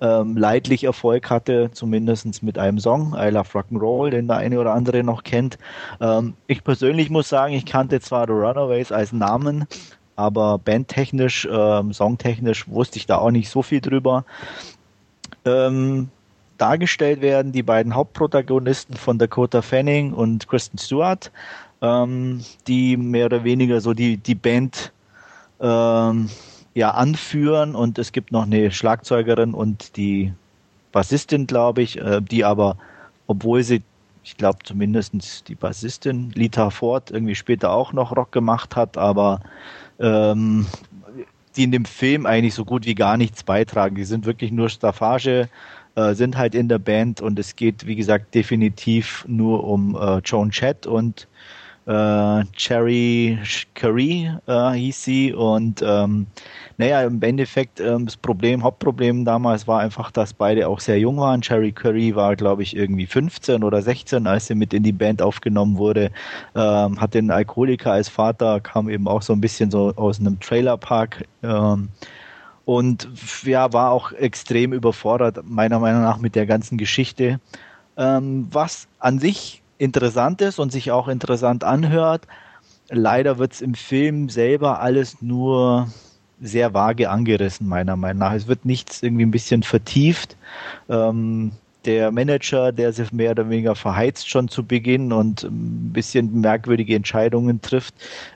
[0.00, 4.74] ähm, leidlich Erfolg hatte, zumindest mit einem Song, I Love Rock'n'Roll, den der eine oder
[4.74, 5.58] andere noch kennt.
[6.00, 9.66] Ähm, ich persönlich muss sagen, ich kannte zwar The Runaways als Namen,
[10.16, 14.24] aber bandtechnisch, ähm, songtechnisch wusste ich da auch nicht so viel drüber.
[15.44, 16.08] Ähm,
[16.58, 21.30] dargestellt werden, die beiden Hauptprotagonisten von Dakota Fanning und Kristen Stewart,
[21.80, 24.92] ähm, die mehr oder weniger so die, die Band
[25.60, 26.28] ähm,
[26.80, 30.32] ja anführen und es gibt noch eine Schlagzeugerin und die
[30.92, 32.76] Bassistin, glaube ich, äh, die aber,
[33.26, 33.82] obwohl sie,
[34.24, 39.40] ich glaube zumindest die Bassistin Lita Ford irgendwie später auch noch Rock gemacht hat, aber
[39.98, 40.66] ähm,
[41.54, 43.94] die in dem Film eigentlich so gut wie gar nichts beitragen.
[43.94, 45.48] Die sind wirklich nur Staffage,
[45.96, 50.18] äh, sind halt in der Band und es geht, wie gesagt, definitiv nur um äh,
[50.24, 51.28] Joan Chet und
[51.86, 53.38] äh, Cherry
[53.74, 56.26] Curry äh, hieß sie und ähm,
[56.76, 61.18] naja, im Endeffekt ähm, das Problem, Hauptproblem damals war einfach, dass beide auch sehr jung
[61.18, 61.42] waren.
[61.42, 65.20] Cherry Curry war, glaube ich, irgendwie 15 oder 16, als sie mit in die Band
[65.20, 66.10] aufgenommen wurde,
[66.54, 70.40] ähm, hatte einen Alkoholiker als Vater, kam eben auch so ein bisschen so aus einem
[70.40, 71.90] Trailerpark ähm,
[72.64, 73.08] und
[73.42, 77.40] ja, war auch extrem überfordert, meiner Meinung nach, mit der ganzen Geschichte.
[77.96, 82.26] Ähm, was an sich interessant ist und sich auch interessant anhört.
[82.90, 85.88] Leider wird es im Film selber alles nur
[86.40, 88.34] sehr vage angerissen, meiner Meinung nach.
[88.34, 90.36] Es wird nichts irgendwie ein bisschen vertieft.
[90.88, 91.52] Ähm,
[91.86, 96.94] der Manager, der sich mehr oder weniger verheizt schon zu Beginn und ein bisschen merkwürdige
[96.94, 97.94] Entscheidungen trifft,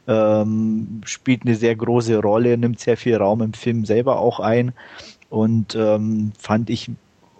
[0.08, 4.72] ähm, spielt eine sehr große Rolle, nimmt sehr viel Raum im Film selber auch ein
[5.28, 6.90] und ähm, fand ich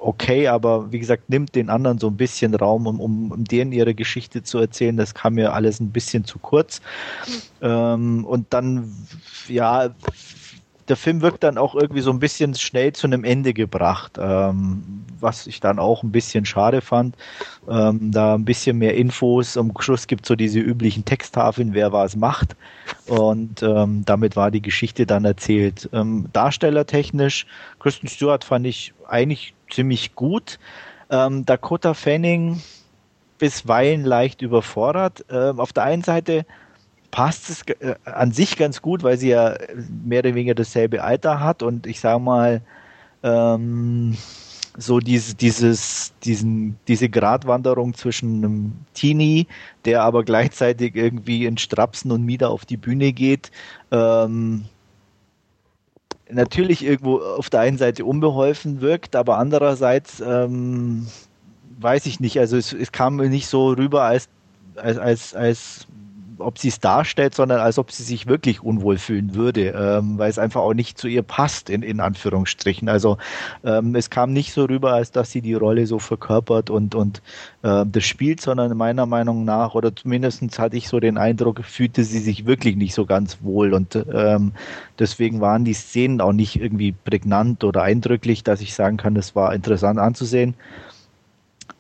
[0.04, 3.72] okay, aber wie gesagt, nimmt den anderen so ein bisschen Raum, um, um, um denen
[3.72, 4.96] ihre Geschichte zu erzählen.
[4.96, 6.80] Das kam mir alles ein bisschen zu kurz.
[7.62, 8.92] Ähm, und dann,
[9.48, 9.90] ja,
[10.88, 15.04] der Film wirkt dann auch irgendwie so ein bisschen schnell zu einem Ende gebracht, ähm,
[15.18, 17.16] was ich dann auch ein bisschen schade fand.
[17.66, 19.56] Ähm, da ein bisschen mehr Infos.
[19.56, 22.56] Am Schluss gibt es so diese üblichen Texttafeln, wer was macht.
[23.06, 25.88] Und ähm, damit war die Geschichte dann erzählt.
[25.94, 27.46] Ähm, darstellertechnisch,
[27.78, 30.58] Kristen Stewart fand ich eigentlich ziemlich gut.
[31.10, 32.62] Ähm, Dakota Fanning
[33.38, 35.24] bisweilen leicht überfordert.
[35.30, 36.46] Ähm, auf der einen Seite
[37.10, 39.56] passt es äh, an sich ganz gut, weil sie ja
[40.04, 42.62] mehr oder weniger dasselbe Alter hat und ich sage mal,
[43.22, 44.16] ähm,
[44.76, 49.46] so diese, dieses, diesen, diese Gratwanderung zwischen einem Teenie,
[49.84, 53.52] der aber gleichzeitig irgendwie in Strapsen und Mieder auf die Bühne geht,
[53.92, 54.64] ähm,
[56.30, 61.06] natürlich irgendwo auf der einen Seite unbeholfen wirkt, aber andererseits ähm,
[61.78, 64.28] weiß ich nicht, also es, es kam mir nicht so rüber, als,
[64.76, 65.86] als, als, als
[66.38, 70.30] ob sie es darstellt, sondern als ob sie sich wirklich unwohl fühlen würde, ähm, weil
[70.30, 72.88] es einfach auch nicht zu ihr passt, in, in Anführungsstrichen.
[72.88, 73.18] Also
[73.64, 77.22] ähm, es kam nicht so rüber, als dass sie die Rolle so verkörpert und, und
[77.62, 82.04] äh, das spielt, sondern meiner Meinung nach, oder zumindest hatte ich so den Eindruck, fühlte
[82.04, 84.52] sie sich wirklich nicht so ganz wohl und ähm,
[84.98, 89.34] deswegen waren die Szenen auch nicht irgendwie prägnant oder eindrücklich, dass ich sagen kann, das
[89.34, 90.54] war interessant anzusehen.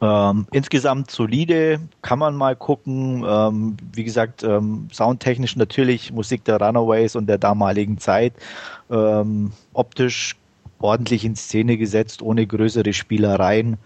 [0.04, 3.24] Ähm, insgesamt solide, kann man mal gucken.
[3.26, 8.34] Ähm, wie gesagt, ähm, soundtechnisch natürlich Musik der Runaways und der damaligen Zeit.
[8.90, 10.36] Ähm, optisch
[10.78, 13.78] ordentlich in Szene gesetzt, ohne größere Spielereien.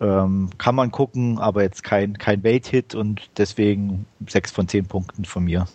[0.00, 5.24] Ähm, kann man gucken, aber jetzt kein, kein Welthit und deswegen sechs von zehn Punkten
[5.24, 5.66] von mir.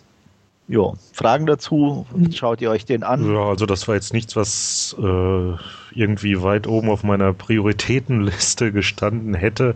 [0.68, 2.06] Ja, Fragen dazu?
[2.32, 3.30] Schaut ihr euch den an?
[3.30, 5.56] Ja, also das war jetzt nichts, was äh,
[5.94, 9.74] irgendwie weit oben auf meiner Prioritätenliste gestanden hätte.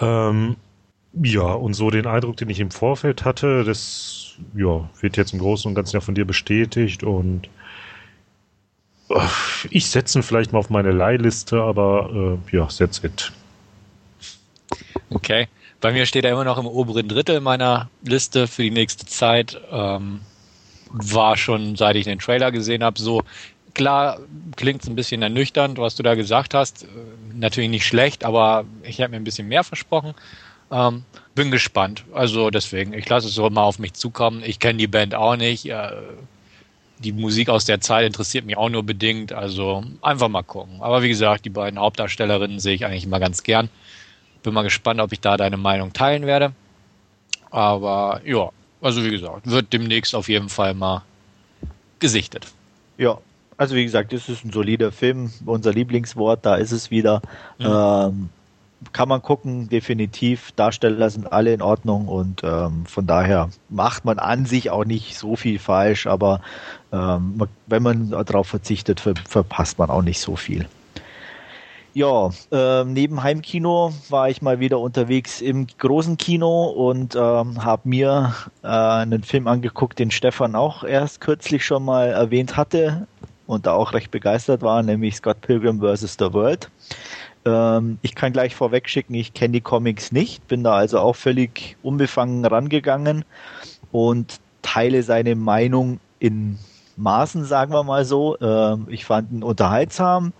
[0.00, 0.56] Ähm,
[1.14, 5.40] ja, und so den Eindruck, den ich im Vorfeld hatte, das ja, wird jetzt im
[5.40, 7.48] Großen und Ganzen ja von dir bestätigt und
[9.10, 9.20] äh,
[9.70, 13.32] ich setze ihn vielleicht mal auf meine Leihliste, aber äh, ja, that's it.
[15.10, 15.48] Okay.
[15.80, 19.60] Bei mir steht er immer noch im oberen Drittel meiner Liste für die nächste Zeit.
[19.70, 20.20] Ähm,
[20.90, 23.22] war schon, seit ich den Trailer gesehen habe, so.
[23.74, 24.18] Klar,
[24.56, 26.84] klingt es ein bisschen ernüchternd, was du da gesagt hast.
[26.84, 26.86] Äh,
[27.34, 30.14] natürlich nicht schlecht, aber ich habe mir ein bisschen mehr versprochen.
[30.72, 32.04] Ähm, bin gespannt.
[32.12, 34.42] Also deswegen, ich lasse es so mal auf mich zukommen.
[34.44, 35.66] Ich kenne die Band auch nicht.
[35.66, 35.92] Äh,
[36.98, 39.32] die Musik aus der Zeit interessiert mich auch nur bedingt.
[39.32, 40.80] Also einfach mal gucken.
[40.80, 43.70] Aber wie gesagt, die beiden Hauptdarstellerinnen sehe ich eigentlich immer ganz gern.
[44.42, 46.52] Bin mal gespannt, ob ich da deine Meinung teilen werde.
[47.50, 51.02] Aber ja, also wie gesagt, wird demnächst auf jeden Fall mal
[51.98, 52.46] gesichtet.
[52.96, 53.18] Ja,
[53.56, 55.32] also wie gesagt, es ist ein solider Film.
[55.44, 57.22] Unser Lieblingswort, da ist es wieder.
[57.58, 57.66] Mhm.
[57.66, 58.28] Ähm,
[58.92, 60.52] kann man gucken, definitiv.
[60.52, 65.18] Darsteller sind alle in Ordnung und ähm, von daher macht man an sich auch nicht
[65.18, 66.40] so viel falsch, aber
[66.92, 70.68] ähm, wenn man darauf verzichtet, ver verpasst man auch nicht so viel.
[71.98, 77.88] Ja, äh, neben Heimkino war ich mal wieder unterwegs im großen Kino und ähm, habe
[77.88, 83.08] mir äh, einen Film angeguckt, den Stefan auch erst kürzlich schon mal erwähnt hatte
[83.48, 86.18] und da auch recht begeistert war, nämlich Scott Pilgrim vs.
[86.20, 86.70] The World.
[87.44, 91.16] Ähm, ich kann gleich vorweg schicken, ich kenne die Comics nicht, bin da also auch
[91.16, 93.24] völlig unbefangen rangegangen
[93.90, 96.60] und teile seine Meinung in
[96.96, 98.36] Maßen, sagen wir mal so.
[98.40, 100.32] Ähm, ich fand ihn unterhaltsam,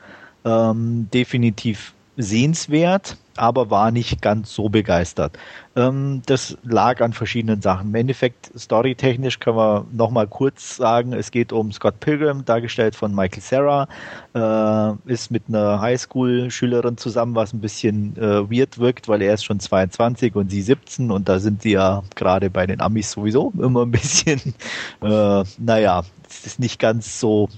[0.48, 5.38] ähm, definitiv sehenswert aber war nicht ganz so begeistert.
[5.76, 7.88] Ähm, das lag an verschiedenen Sachen.
[7.88, 13.14] Im Endeffekt, storytechnisch können wir nochmal kurz sagen, es geht um Scott Pilgrim, dargestellt von
[13.14, 13.88] Michael Sarah,
[14.34, 19.44] äh, ist mit einer Highschool-Schülerin zusammen, was ein bisschen äh, weird wirkt, weil er ist
[19.44, 23.52] schon 22 und sie 17 und da sind die ja gerade bei den Amis sowieso
[23.58, 24.40] immer ein bisschen,
[25.02, 27.48] äh, naja, es ist nicht ganz so,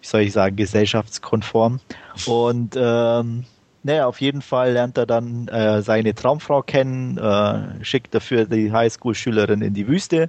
[0.00, 1.80] wie soll ich sagen, gesellschaftskonform.
[2.26, 3.44] Und ähm,
[3.82, 8.72] naja, auf jeden Fall lernt er dann äh, seine Traumfrau kennen, äh, schickt dafür die
[8.72, 10.28] Highschool-Schülerin in die Wüste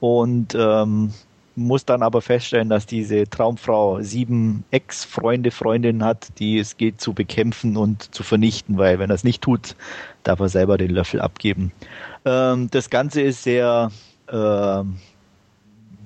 [0.00, 1.12] und ähm,
[1.56, 7.12] muss dann aber feststellen, dass diese Traumfrau sieben Ex-Freunde, Freundinnen hat, die es geht zu
[7.12, 9.76] bekämpfen und zu vernichten, weil wenn er es nicht tut,
[10.24, 11.72] darf er selber den Löffel abgeben.
[12.24, 13.90] Ähm, das Ganze ist sehr,
[14.26, 14.82] äh,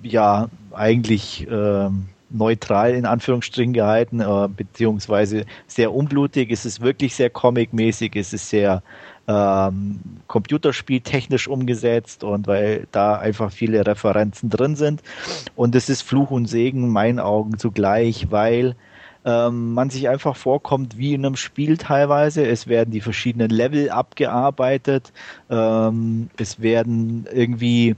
[0.03, 6.51] ja, eigentlich ähm, neutral in Anführungsstrichen gehalten, äh, beziehungsweise sehr unblutig.
[6.51, 8.83] Es ist wirklich sehr comicmäßig, es ist sehr
[9.27, 15.03] ähm, computerspieltechnisch umgesetzt und weil da einfach viele Referenzen drin sind.
[15.55, 18.75] Und es ist Fluch und Segen in meinen Augen zugleich, weil
[19.25, 22.47] ähm, man sich einfach vorkommt wie in einem Spiel teilweise.
[22.47, 25.12] Es werden die verschiedenen Level abgearbeitet.
[25.51, 27.97] Ähm, es werden irgendwie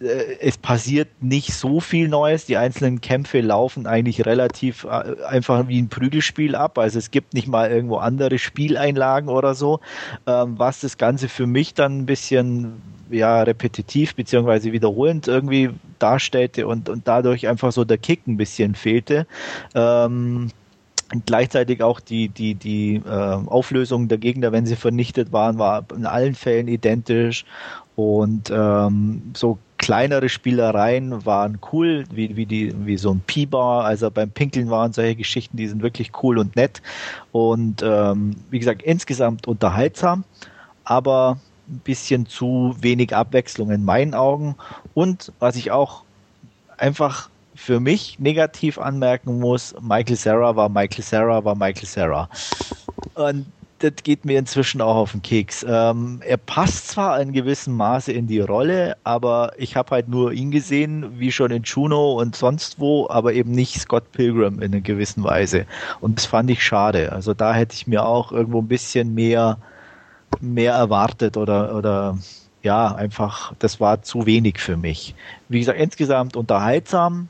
[0.00, 2.46] es passiert nicht so viel Neues.
[2.46, 6.78] Die einzelnen Kämpfe laufen eigentlich relativ äh, einfach wie ein Prügelspiel ab.
[6.78, 9.80] Also es gibt nicht mal irgendwo andere Spieleinlagen oder so,
[10.26, 12.80] ähm, was das Ganze für mich dann ein bisschen
[13.10, 18.74] ja repetitiv beziehungsweise wiederholend irgendwie darstellte und, und dadurch einfach so der Kick ein bisschen
[18.74, 19.26] fehlte.
[19.74, 20.50] Ähm,
[21.26, 26.06] gleichzeitig auch die, die, die äh, Auflösung der Gegner, wenn sie vernichtet waren, war in
[26.06, 27.44] allen Fällen identisch.
[27.96, 33.86] Und ähm, so kleinere Spielereien waren cool, wie, wie, die, wie so ein Pi-Bar.
[33.86, 36.82] Also beim Pinkeln waren solche Geschichten, die sind wirklich cool und nett.
[37.32, 40.24] Und ähm, wie gesagt, insgesamt unterhaltsam,
[40.84, 41.38] aber
[41.70, 44.56] ein bisschen zu wenig Abwechslung in meinen Augen.
[44.92, 46.02] Und was ich auch
[46.76, 52.28] einfach für mich negativ anmerken muss, Michael Sarah war Michael Sarah war Michael Sarah.
[53.14, 53.46] Und
[53.78, 55.64] das geht mir inzwischen auch auf den Keks.
[55.68, 60.32] Ähm, er passt zwar in gewissem Maße in die Rolle, aber ich habe halt nur
[60.32, 64.72] ihn gesehen, wie schon in Juno und sonst wo, aber eben nicht Scott Pilgrim in
[64.72, 65.66] einer gewissen Weise.
[66.00, 67.12] Und das fand ich schade.
[67.12, 69.58] Also da hätte ich mir auch irgendwo ein bisschen mehr,
[70.40, 72.18] mehr erwartet oder, oder
[72.62, 75.14] ja, einfach, das war zu wenig für mich.
[75.48, 77.28] Wie gesagt, insgesamt unterhaltsam,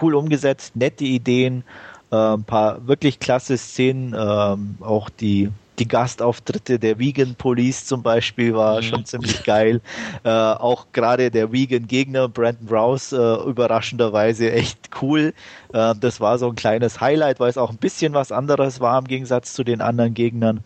[0.00, 1.64] cool umgesetzt, nette Ideen,
[2.10, 8.02] äh, ein paar wirklich klasse Szenen, äh, auch die die Gastauftritte der Vegan Police zum
[8.02, 8.82] Beispiel war mhm.
[8.82, 9.80] schon ziemlich geil.
[10.24, 15.32] Äh, auch gerade der Vegan-Gegner Brandon Rouse äh, überraschenderweise echt cool.
[15.72, 18.98] Äh, das war so ein kleines Highlight, weil es auch ein bisschen was anderes war
[18.98, 20.60] im Gegensatz zu den anderen Gegnern.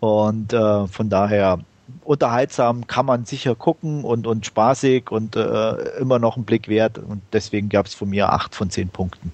[0.00, 1.60] Und äh, von daher
[2.04, 6.98] unterhaltsam kann man sicher gucken und, und spaßig und äh, immer noch ein Blick wert.
[6.98, 9.32] Und deswegen gab es von mir acht von zehn Punkten.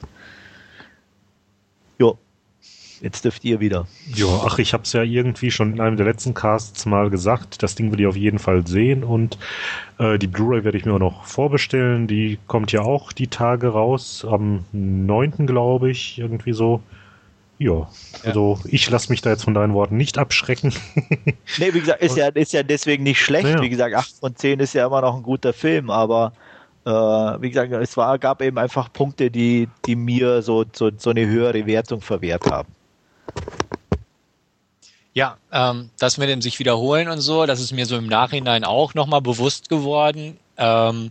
[3.01, 3.87] Jetzt dürft ihr wieder.
[4.15, 7.63] Ja, ach, ich habe es ja irgendwie schon in einem der letzten Casts mal gesagt.
[7.63, 9.39] Das Ding will ich auf jeden Fall sehen und
[9.99, 12.07] äh, die Blu-ray werde ich mir auch noch vorbestellen.
[12.07, 15.47] Die kommt ja auch die Tage raus, am 9.
[15.47, 16.83] glaube ich, irgendwie so.
[17.59, 17.91] Ja,
[18.25, 18.71] also ja.
[18.73, 20.73] ich lasse mich da jetzt von deinen Worten nicht abschrecken.
[21.59, 23.49] nee, wie gesagt, ist ja, ist ja deswegen nicht schlecht.
[23.49, 23.61] Ja.
[23.61, 26.33] Wie gesagt, 8 von 10 ist ja immer noch ein guter Film, aber
[26.87, 31.11] äh, wie gesagt, es war, gab eben einfach Punkte, die, die mir so, so, so
[31.11, 32.69] eine höhere Wertung verwehrt haben.
[35.13, 38.65] Ja, ähm, das mit dem sich wiederholen und so, das ist mir so im Nachhinein
[38.65, 40.39] auch nochmal bewusst geworden.
[40.57, 41.11] Ähm,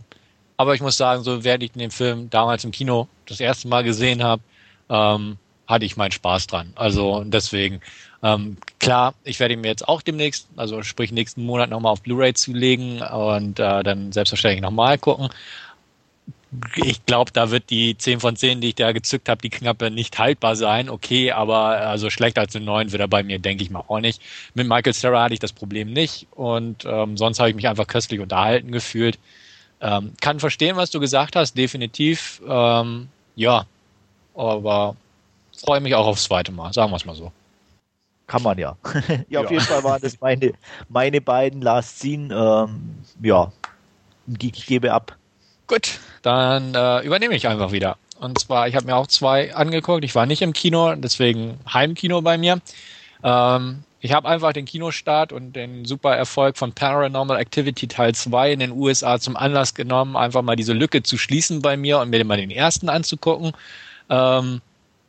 [0.56, 3.84] aber ich muss sagen, so während ich den Film damals im Kino das erste Mal
[3.84, 4.42] gesehen habe,
[4.88, 6.72] ähm, hatte ich meinen Spaß dran.
[6.76, 7.80] Also deswegen,
[8.22, 12.02] ähm, klar, ich werde ihn mir jetzt auch demnächst, also sprich nächsten Monat nochmal auf
[12.02, 15.28] Blu-ray zulegen und äh, dann selbstverständlich nochmal gucken
[16.76, 19.90] ich glaube, da wird die 10 von 10, die ich da gezückt habe, die Knappe
[19.90, 20.88] nicht haltbar sein.
[20.88, 24.00] Okay, aber also schlechter als eine 9 wird er bei mir, denke ich mal, auch
[24.00, 24.20] nicht.
[24.54, 27.86] Mit Michael Sarah hatte ich das Problem nicht und ähm, sonst habe ich mich einfach
[27.86, 29.18] köstlich unterhalten gefühlt.
[29.80, 32.42] Ähm, kann verstehen, was du gesagt hast, definitiv.
[32.46, 33.64] Ähm, ja,
[34.34, 34.96] aber
[35.56, 37.30] freue mich auch aufs zweite Mal, sagen wir es mal so.
[38.26, 38.76] Kann man ja.
[39.28, 39.52] ja, auf ja.
[39.52, 40.52] jeden Fall waren das meine,
[40.88, 42.34] meine beiden Last Scene.
[42.34, 43.52] Ähm, ja,
[44.40, 45.16] ich gebe ab.
[45.70, 47.96] Gut, dann äh, übernehme ich einfach wieder.
[48.18, 50.02] Und zwar, ich habe mir auch zwei angeguckt.
[50.02, 52.60] Ich war nicht im Kino, deswegen Heimkino bei mir.
[53.22, 58.54] Ähm, ich habe einfach den Kinostart und den super Erfolg von Paranormal Activity Teil 2
[58.54, 62.10] in den USA zum Anlass genommen, einfach mal diese Lücke zu schließen bei mir und
[62.10, 63.52] mir mal den ersten anzugucken.
[64.08, 64.62] Ähm,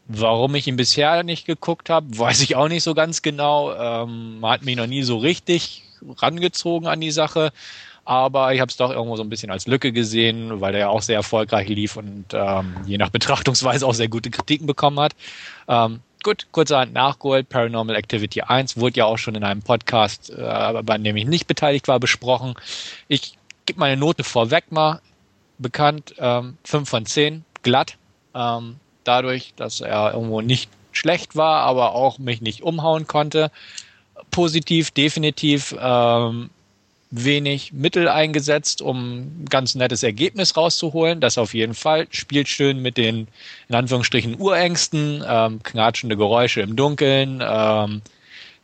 [0.10, 3.74] warum ich ihn bisher nicht geguckt habe, weiß ich auch nicht so ganz genau.
[3.74, 5.86] Ähm, hat mich noch nie so richtig
[6.20, 7.52] rangezogen an die Sache.
[8.04, 10.90] Aber ich habe es doch irgendwo so ein bisschen als Lücke gesehen, weil der ja
[10.90, 15.14] auch sehr erfolgreich lief und ähm, je nach Betrachtungsweise auch sehr gute Kritiken bekommen hat.
[15.68, 17.50] Ähm, Gut, kurzerhand nachgeholt.
[17.50, 21.48] Paranormal Activity 1 wurde ja auch schon in einem Podcast, äh, bei dem ich nicht
[21.48, 22.54] beteiligt war, besprochen.
[23.08, 25.02] Ich gebe meine Note vorweg mal
[25.58, 26.14] bekannt.
[26.20, 27.98] Ähm, 5 von 10, glatt.
[28.36, 33.50] Ähm, dadurch, dass er irgendwo nicht schlecht war, aber auch mich nicht umhauen konnte.
[34.30, 35.76] Positiv, definitiv.
[35.80, 36.52] Ähm,
[37.12, 41.20] wenig Mittel eingesetzt, um ein ganz nettes Ergebnis rauszuholen.
[41.20, 42.08] Das auf jeden Fall.
[42.10, 43.28] Spielt schön mit den,
[43.68, 48.02] in Anführungsstrichen, Urängsten, ähm, knatschende Geräusche im Dunkeln, ähm,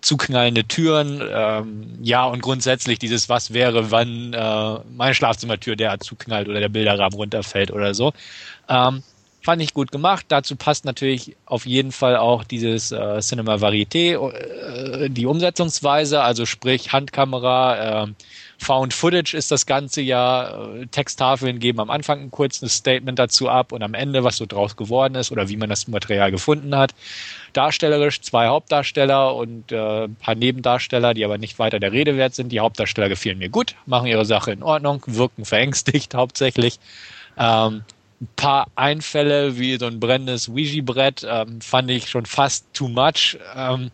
[0.01, 6.47] zuknallende Türen, ähm, ja, und grundsätzlich dieses Was wäre, wann äh, meine Schlafzimmertür der zuknallt
[6.47, 8.13] oder der Bilderrahmen runterfällt oder so.
[8.69, 9.03] Ähm,
[9.47, 10.25] fand ich gut gemacht.
[10.27, 16.45] Dazu passt natürlich auf jeden Fall auch dieses äh, Cinema Varieté, äh, die Umsetzungsweise, also
[16.45, 18.07] sprich Handkamera, äh,
[18.57, 20.49] Found Footage ist das ganze ja.
[20.49, 24.45] Äh, Texttafeln geben am Anfang ein kurzes Statement dazu ab und am Ende, was so
[24.45, 26.93] draus geworden ist oder wie man das Material gefunden hat.
[27.53, 32.36] Darstellerisch zwei Hauptdarsteller und äh, ein paar Nebendarsteller, die aber nicht weiter der Rede wert
[32.36, 32.51] sind.
[32.51, 36.79] Die Hauptdarsteller gefielen mir gut, machen ihre Sache in Ordnung, wirken verängstigt hauptsächlich.
[37.38, 37.83] Ähm,
[38.19, 43.38] ein paar Einfälle wie so ein brennendes Ouija-Brett ähm, fand ich schon fast too much.
[43.56, 43.91] Ähm,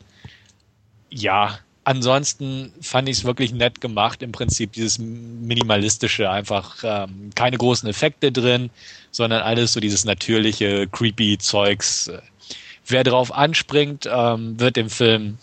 [1.09, 4.23] ja, ansonsten fand ich es wirklich nett gemacht.
[4.23, 8.69] Im Prinzip dieses minimalistische, einfach ähm, keine großen Effekte drin,
[9.11, 12.09] sondern alles so dieses natürliche, creepy Zeugs.
[12.87, 15.37] Wer drauf anspringt, ähm, wird den Film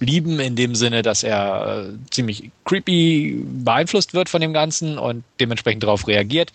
[0.00, 5.24] lieben in dem Sinne, dass er äh, ziemlich creepy beeinflusst wird von dem Ganzen und
[5.40, 6.52] dementsprechend darauf reagiert.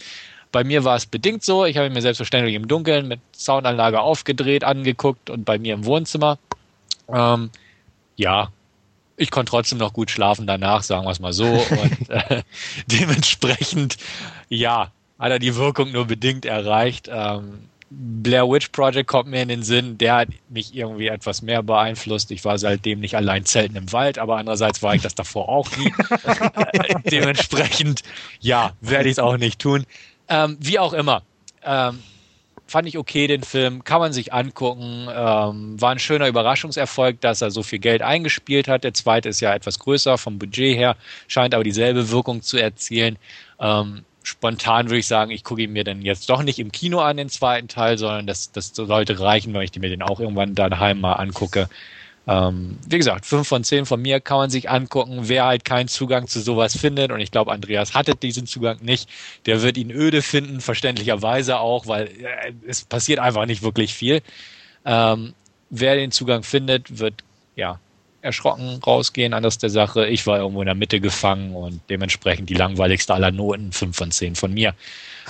[0.52, 1.66] Bei mir war es bedingt so.
[1.66, 6.38] Ich habe mir selbstverständlich im Dunkeln mit Soundanlage aufgedreht, angeguckt und bei mir im Wohnzimmer.
[7.08, 7.50] Ähm,
[8.16, 8.52] ja,
[9.18, 11.46] ich konnte trotzdem noch gut schlafen danach, sagen wir es mal so.
[11.46, 12.42] Und äh,
[12.88, 13.98] dementsprechend,
[14.50, 17.10] ja, hat er die Wirkung nur bedingt erreicht.
[17.12, 21.62] Ähm, Blair Witch Project kommt mir in den Sinn, der hat mich irgendwie etwas mehr
[21.62, 22.32] beeinflusst.
[22.32, 25.68] Ich war seitdem nicht allein zelten im Wald, aber andererseits war ich das davor auch
[25.76, 25.94] nie.
[27.12, 28.04] Dementsprechend,
[28.40, 29.86] ja, werde ich es auch nicht tun.
[30.32, 31.24] Ähm, wie auch immer.
[31.64, 32.00] Ähm,
[32.66, 33.84] fand ich okay, den Film.
[33.84, 35.08] Kann man sich angucken.
[35.14, 38.86] Ähm, war ein schöner Überraschungserfolg, dass er so viel Geld eingespielt hat.
[38.86, 40.96] Der zweite ist ja etwas größer vom Budget her,
[41.28, 43.18] scheint aber dieselbe Wirkung zu erzielen.
[43.60, 47.00] Ähm, spontan würde ich sagen, ich gucke ihn mir dann jetzt doch nicht im Kino
[47.00, 50.56] an, den zweiten Teil, sondern das, das sollte reichen, wenn ich mir den auch irgendwann
[50.56, 51.68] daheim mal angucke.
[52.28, 55.22] Ähm, wie gesagt, 5 von 10 von mir kann man sich angucken.
[55.24, 59.10] Wer halt keinen Zugang zu sowas findet, und ich glaube, Andreas hatte diesen Zugang nicht,
[59.46, 64.22] der wird ihn öde finden, verständlicherweise auch, weil äh, es passiert einfach nicht wirklich viel.
[64.86, 65.34] Ähm,
[65.70, 67.24] wer den Zugang findet, wird
[67.56, 67.80] ja
[68.22, 70.08] erschrocken rausgehen, anders der Sache.
[70.08, 74.12] Ich war irgendwo in der Mitte gefangen und dementsprechend die langweiligste aller Noten, 5 von
[74.12, 74.76] 10 von mir.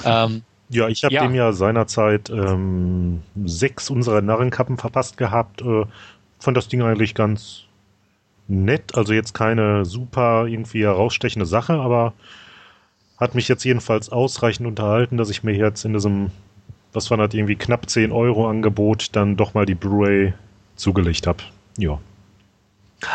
[0.04, 1.24] Ähm, ja, ich habe ja.
[1.24, 5.62] dem ja seinerzeit ähm, sechs unserer Narrenkappen verpasst gehabt.
[5.62, 5.86] Äh,
[6.42, 7.64] fand das Ding eigentlich ganz
[8.48, 8.96] nett.
[8.96, 12.14] Also jetzt keine super irgendwie herausstechende Sache, aber
[13.18, 16.32] hat mich jetzt jedenfalls ausreichend unterhalten, dass ich mir jetzt in diesem,
[16.92, 20.34] was war das, irgendwie knapp 10 Euro Angebot dann doch mal die Blu-ray
[20.76, 21.44] zugelegt habe.
[21.78, 22.00] Ja.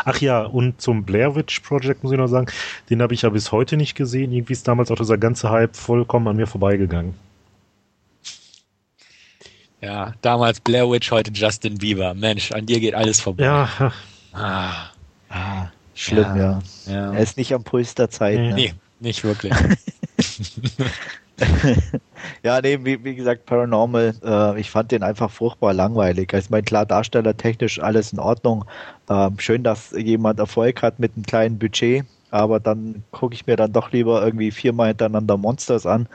[0.05, 2.47] Ach ja, und zum Blair Witch Project muss ich noch sagen,
[2.89, 4.31] den habe ich ja bis heute nicht gesehen.
[4.31, 7.13] Irgendwie ist damals auch dieser ganze Hype vollkommen an mir vorbeigegangen.
[9.81, 12.13] Ja, damals Blair Witch, heute Justin Bieber.
[12.13, 13.43] Mensch, an dir geht alles vorbei.
[13.43, 13.69] Ja.
[14.33, 14.89] Ah,
[15.29, 16.59] ah schlimm, ja.
[16.87, 17.13] ja.
[17.13, 18.39] Er ist nicht am Puls der Zeit.
[18.39, 18.53] Ne?
[18.53, 19.53] Nee, nicht wirklich.
[22.43, 26.33] ja, nee, wie, wie, gesagt, Paranormal, äh, ich fand den einfach furchtbar langweilig.
[26.33, 28.65] Also, mein klar, darstellertechnisch alles in Ordnung.
[29.09, 33.55] Ähm, schön, dass jemand Erfolg hat mit einem kleinen Budget aber dann gucke ich mir
[33.55, 36.07] dann doch lieber irgendwie viermal hintereinander Monsters an,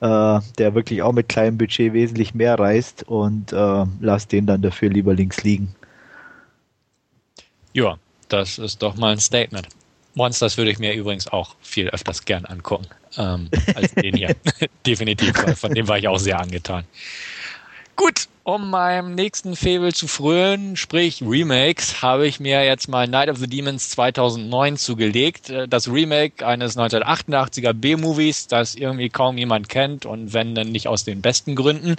[0.00, 4.62] äh, der wirklich auch mit kleinem Budget wesentlich mehr reißt und äh, lass den dann
[4.62, 5.74] dafür lieber links liegen.
[7.72, 7.96] Ja,
[8.28, 9.68] das ist doch mal ein Statement.
[10.14, 14.34] Monsters würde ich mir übrigens auch viel öfters gern angucken ähm, als den hier.
[14.86, 16.84] Definitiv, von dem war ich auch sehr angetan.
[18.00, 23.28] Gut, um meinem nächsten Fable zu frönen, sprich Remakes, habe ich mir jetzt mal Night
[23.28, 25.50] of the Demons 2009 zugelegt.
[25.50, 30.88] Äh, das Remake eines 1988er B-Movies, das irgendwie kaum jemand kennt und wenn dann nicht
[30.88, 31.96] aus den besten Gründen.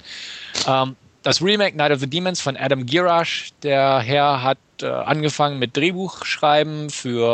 [0.66, 5.60] Ähm, das Remake Night of the Demons von Adam Girash, der Herr hat äh, angefangen
[5.60, 7.28] mit Drehbuchschreiben für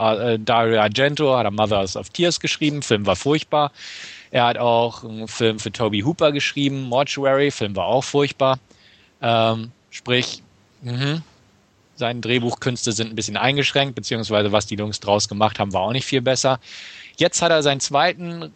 [0.00, 3.72] äh, äh, Dario Argento, hat er Mothers of Tears geschrieben, Film war furchtbar.
[4.34, 8.58] Er hat auch einen Film für Toby Hooper geschrieben, Mortuary, Film war auch furchtbar.
[9.22, 10.42] Ähm, sprich,
[10.82, 11.22] mh,
[11.94, 15.92] seine Drehbuchkünste sind ein bisschen eingeschränkt, beziehungsweise was die Jungs draus gemacht haben, war auch
[15.92, 16.58] nicht viel besser.
[17.16, 18.52] Jetzt hat er seinen zweiten,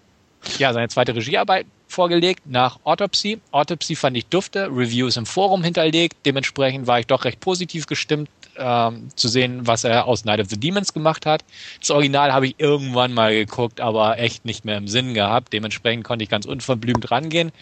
[0.59, 3.39] ja, seine zweite Regiearbeit vorgelegt nach Autopsy.
[3.53, 6.17] Autopsy fand ich dufte, Reviews im Forum hinterlegt.
[6.27, 8.29] Dementsprechend war ich doch recht positiv gestimmt
[8.59, 11.45] ähm, zu sehen, was er aus Night of the Demons gemacht hat.
[11.81, 15.53] Das Original habe ich irgendwann mal geguckt, aber echt nicht mehr im Sinn gehabt.
[15.53, 17.53] Dementsprechend konnte ich ganz unverblümt rangehen.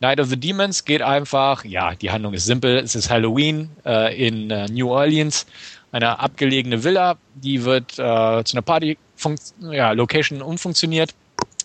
[0.00, 2.78] Night of the Demons geht einfach, ja, die Handlung ist simpel.
[2.78, 5.46] Es ist Halloween äh, in äh, New Orleans,
[5.92, 11.14] eine abgelegene Villa, die wird äh, zu einer Party-Location ja, umfunktioniert.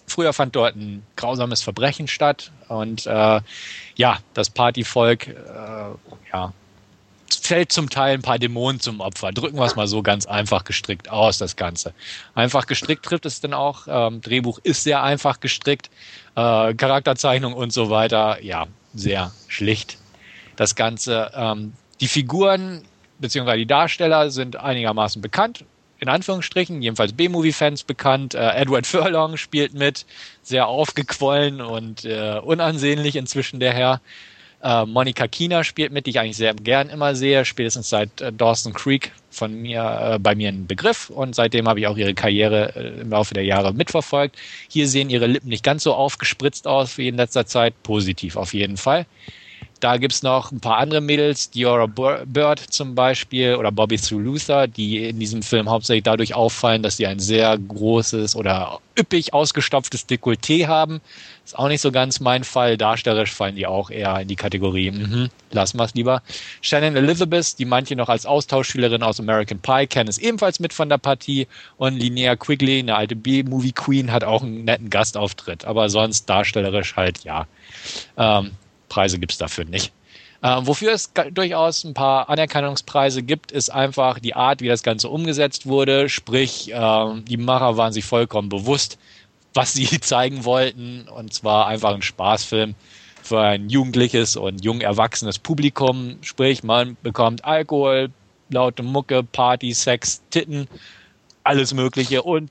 [0.07, 3.41] Früher fand dort ein grausames Verbrechen statt und äh,
[3.95, 5.33] ja, das Partyvolk äh,
[6.31, 6.53] ja,
[7.33, 9.31] fällt zum Teil ein paar Dämonen zum Opfer.
[9.31, 11.93] Drücken wir es mal so ganz einfach gestrickt aus, das Ganze.
[12.35, 13.87] Einfach gestrickt trifft es denn auch.
[13.87, 15.89] Ähm, Drehbuch ist sehr einfach gestrickt.
[16.35, 19.97] Äh, Charakterzeichnung und so weiter, ja, sehr schlicht.
[20.55, 21.31] Das Ganze.
[21.35, 22.83] Ähm, die Figuren
[23.19, 25.65] beziehungsweise die Darsteller sind einigermaßen bekannt.
[25.99, 28.33] In Anführungsstrichen, jedenfalls B-Movie-Fans bekannt.
[28.33, 30.05] Äh, Edward Furlong spielt mit,
[30.41, 34.01] sehr aufgequollen und äh, unansehnlich inzwischen der Herr.
[34.61, 38.33] Äh, Monika Kina spielt mit, die ich eigentlich sehr gern immer sehe, spätestens seit äh,
[38.33, 42.13] Dawson Creek von mir äh, bei mir ein Begriff und seitdem habe ich auch ihre
[42.13, 44.35] Karriere äh, im Laufe der Jahre mitverfolgt.
[44.67, 48.53] Hier sehen ihre Lippen nicht ganz so aufgespritzt aus wie in letzter Zeit, positiv auf
[48.53, 49.05] jeden Fall.
[49.79, 54.67] Da gibt's noch ein paar andere Mädels, Diora Bird zum Beispiel oder Bobby Sue Luther,
[54.67, 60.05] die in diesem Film hauptsächlich dadurch auffallen, dass sie ein sehr großes oder üppig ausgestopftes
[60.09, 60.99] Dekolleté haben.
[61.49, 62.77] Ist auch nicht so ganz mein Fall.
[62.77, 66.21] Darstellerisch fallen die auch eher in die Kategorie, mhm, lassen wir's lieber.
[66.61, 70.89] Shannon Elizabeth, die manche noch als Austauschschülerin aus American Pie kennen, ist ebenfalls mit von
[70.89, 71.47] der Partie.
[71.77, 75.65] Und Linnea Quigley, eine alte B-Movie Queen, hat auch einen netten Gastauftritt.
[75.65, 77.47] Aber sonst darstellerisch halt, ja.
[78.15, 78.51] Ähm,
[78.87, 79.91] Preise gibt's dafür nicht.
[80.43, 85.09] Äh, wofür es durchaus ein paar Anerkennungspreise gibt, ist einfach die Art, wie das Ganze
[85.09, 86.09] umgesetzt wurde.
[86.09, 88.99] Sprich, äh, die Macher waren sich vollkommen bewusst,
[89.53, 91.07] was sie zeigen wollten.
[91.07, 92.75] Und zwar einfach ein Spaßfilm
[93.21, 96.17] für ein jugendliches und jung erwachsenes Publikum.
[96.21, 98.09] Sprich, man bekommt Alkohol,
[98.49, 100.67] laute Mucke, Party, Sex, Titten,
[101.43, 102.49] alles Mögliche und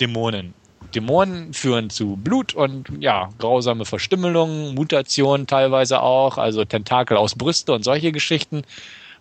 [0.00, 0.54] Dämonen.
[0.94, 7.72] Dämonen führen zu Blut und ja, grausame Verstümmelungen, Mutationen teilweise auch, also Tentakel aus Brüste
[7.72, 8.62] und solche Geschichten.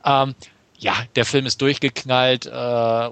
[0.05, 0.35] Ähm,
[0.77, 2.49] ja, der Film ist durchgeknallt, äh,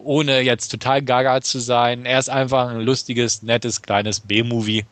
[0.03, 2.05] ohne jetzt total gaga zu sein.
[2.05, 4.85] Er ist einfach ein lustiges, nettes, kleines B-Movie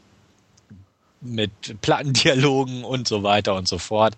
[1.21, 1.51] mit
[1.81, 4.15] Plattendialogen und so weiter und so fort.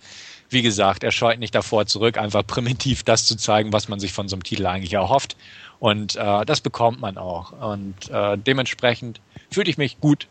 [0.49, 4.11] Wie gesagt, er scheut nicht davor zurück, einfach primitiv das zu zeigen, was man sich
[4.11, 5.37] von so einem Titel eigentlich erhofft.
[5.79, 7.53] Und äh, das bekommt man auch.
[7.53, 10.27] Und äh, dementsprechend fühlte ich mich gut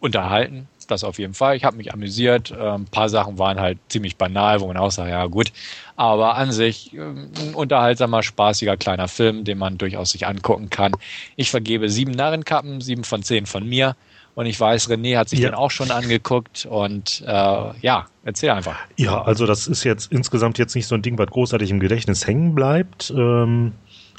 [0.00, 0.68] unterhalten.
[0.86, 1.56] Das auf jeden Fall.
[1.56, 2.50] Ich habe mich amüsiert.
[2.50, 5.52] Äh, ein paar Sachen waren halt ziemlich banal, wo man auch sagt, ja gut.
[5.96, 10.92] Aber an sich äh, ein unterhaltsamer, spaßiger kleiner Film, den man durchaus sich angucken kann.
[11.36, 13.96] Ich vergebe sieben Narrenkappen, sieben von zehn von mir.
[14.34, 15.48] Und ich weiß, René hat sich ja.
[15.48, 16.66] den auch schon angeguckt.
[16.66, 17.30] Und äh,
[17.80, 18.76] ja, erzähl einfach.
[18.96, 22.26] Ja, also das ist jetzt insgesamt jetzt nicht so ein Ding, was großartig im Gedächtnis
[22.26, 23.12] hängen bleibt.
[23.16, 23.72] Ähm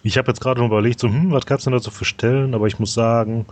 [0.03, 2.53] ich habe jetzt gerade noch überlegt, so, hm, was kannst du denn dazu für Stellen?
[2.53, 3.45] Aber ich muss sagen,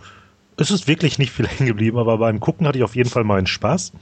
[0.56, 3.24] es ist wirklich nicht viel hängen geblieben, aber beim Gucken hatte ich auf jeden Fall
[3.24, 3.92] meinen Spaß.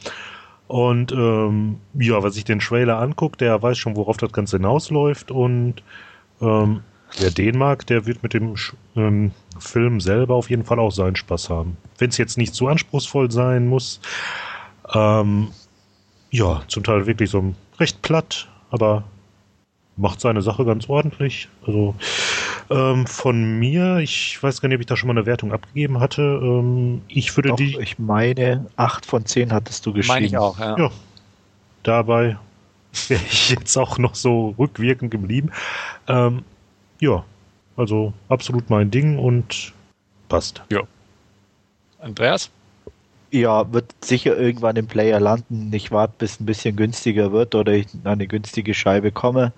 [0.67, 5.31] Und ähm, ja, was sich den Trailer anguckt, der weiß schon, worauf das Ganze hinausläuft.
[5.31, 5.83] Und
[6.41, 6.83] ähm,
[7.19, 8.55] wer den mag, der wird mit dem
[8.97, 11.77] ähm, Film selber auf jeden Fall auch seinen Spaß haben.
[11.99, 14.01] Wenn es jetzt nicht zu anspruchsvoll sein muss.
[14.93, 15.49] Ähm,
[16.31, 19.05] ja, zum Teil wirklich so recht platt, aber
[19.97, 21.49] macht seine Sache ganz ordentlich.
[21.67, 21.95] Also
[22.71, 26.01] ähm, von mir, ich weiß gar nicht, ob ich da schon mal eine Wertung abgegeben
[26.01, 26.23] hatte.
[26.23, 27.79] Ähm, ich würde Doch, die.
[27.81, 30.15] Ich meine, 8 von 10 hattest du geschrieben.
[30.15, 30.79] Meine ich auch, ja.
[30.79, 30.91] ja.
[31.83, 32.39] Dabei
[33.09, 35.53] wäre ich jetzt auch noch so rückwirkend geblieben.
[36.09, 36.43] Ähm,
[37.01, 37.25] ja,
[37.77, 39.73] also absolut mein Ding und
[40.29, 40.63] passt.
[40.71, 40.83] Ja.
[42.01, 42.51] Andreas?
[43.35, 45.73] Ja, wird sicher irgendwann im Player landen.
[45.73, 49.53] Ich warte, bis es ein bisschen günstiger wird oder ich an eine günstige Scheibe komme.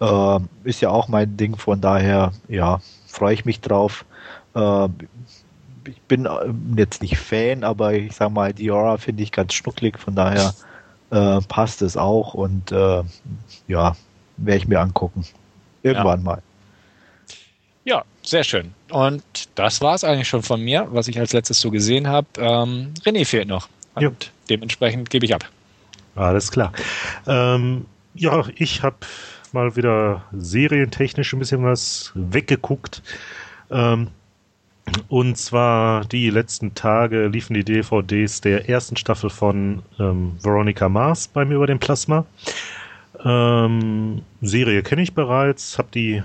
[0.00, 4.06] Äh, ist ja auch mein Ding, von daher, ja, freue ich mich drauf.
[4.54, 4.88] Äh,
[5.84, 6.30] ich bin äh,
[6.78, 10.54] jetzt nicht Fan, aber ich sag mal, Diora finde ich ganz schnucklig, von daher
[11.10, 13.02] äh, passt es auch und äh,
[13.66, 13.94] ja,
[14.38, 15.26] werde ich mir angucken.
[15.82, 16.24] Irgendwann ja.
[16.24, 16.42] mal.
[17.84, 18.74] Ja, sehr schön.
[18.90, 19.22] Und
[19.54, 22.26] das war es eigentlich schon von mir, was ich als letztes so gesehen habe.
[22.38, 23.68] Ähm, René fehlt noch.
[23.94, 24.10] Und ja.
[24.50, 25.44] dementsprechend gebe ich ab.
[26.14, 26.72] Alles klar.
[27.26, 28.96] Ähm, ja, ich habe
[29.52, 33.02] mal wieder serientechnisch ein bisschen was weggeguckt.
[33.70, 34.08] Ähm,
[35.08, 41.28] und zwar die letzten Tage liefen die DVDs der ersten Staffel von ähm, Veronica Mars
[41.28, 42.24] bei mir über den Plasma.
[43.24, 46.22] Ähm, Serie kenne ich bereits, habe die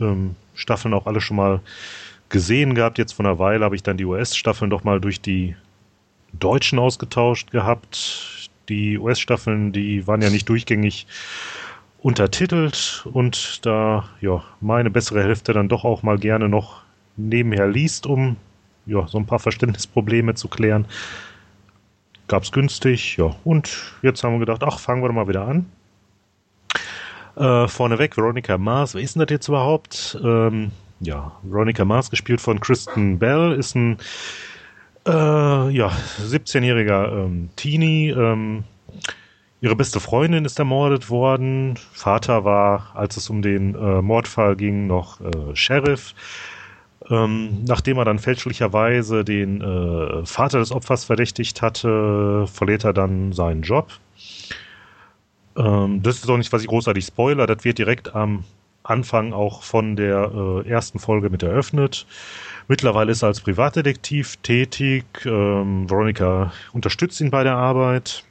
[0.00, 1.60] ähm, Staffeln auch alle schon mal
[2.28, 2.98] gesehen gehabt.
[2.98, 5.54] Jetzt von einer Weile habe ich dann die US-Staffeln doch mal durch die
[6.32, 8.50] deutschen ausgetauscht gehabt.
[8.68, 11.06] Die US-Staffeln, die waren ja nicht durchgängig
[12.00, 16.82] untertitelt und da ja meine bessere Hälfte dann doch auch mal gerne noch
[17.16, 18.36] nebenher liest, um
[18.86, 20.86] ja so ein paar Verständnisprobleme zu klären.
[22.28, 23.36] Gab's günstig, ja.
[23.44, 25.66] Und jetzt haben wir gedacht, ach, fangen wir doch mal wieder an.
[27.36, 30.18] Äh, vorneweg, Veronica Mars, wer ist denn das jetzt überhaupt?
[30.22, 30.70] Ähm,
[31.00, 33.98] ja, Veronica Mars, gespielt von Kristen Bell, ist ein
[35.06, 35.10] äh,
[35.70, 38.10] ja, 17-jähriger ähm, Teenie.
[38.10, 38.64] Ähm,
[39.60, 41.78] ihre beste Freundin ist ermordet worden.
[41.92, 46.14] Vater war, als es um den äh, Mordfall ging, noch äh, Sheriff.
[47.10, 53.32] Ähm, nachdem er dann fälschlicherweise den äh, Vater des Opfers verdächtigt hatte, verliert er dann
[53.32, 53.88] seinen Job.
[55.56, 57.46] Ähm, das ist auch nicht, was ich großartig spoiler.
[57.46, 58.44] Das wird direkt am
[58.82, 62.06] Anfang auch von der äh, ersten Folge mit eröffnet.
[62.68, 65.04] Mittlerweile ist er als Privatdetektiv tätig.
[65.24, 68.24] Ähm, Veronica unterstützt ihn bei der Arbeit.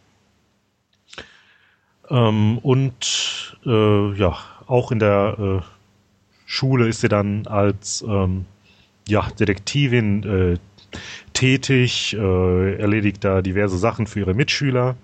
[2.10, 5.66] Ähm, und äh, ja, auch in der äh,
[6.46, 8.46] Schule ist sie dann als ähm,
[9.08, 10.58] ja, Detektivin äh,
[11.34, 14.96] tätig, äh, erledigt da diverse Sachen für ihre Mitschüler.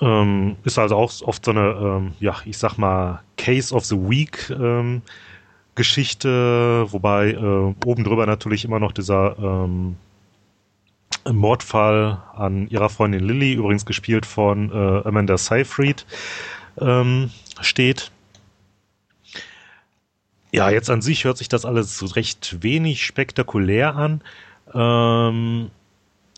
[0.00, 3.96] Ähm, ist also auch oft so eine, ähm, ja, ich sag mal, Case of the
[3.96, 5.02] Week ähm,
[5.74, 9.96] Geschichte, wobei äh, oben drüber natürlich immer noch dieser ähm,
[11.30, 16.06] Mordfall an ihrer Freundin Lily, übrigens gespielt von äh, Amanda Seyfried,
[16.80, 17.30] ähm,
[17.60, 18.10] steht.
[20.52, 24.22] Ja, jetzt an sich hört sich das alles recht wenig spektakulär an.
[24.72, 25.70] Ähm,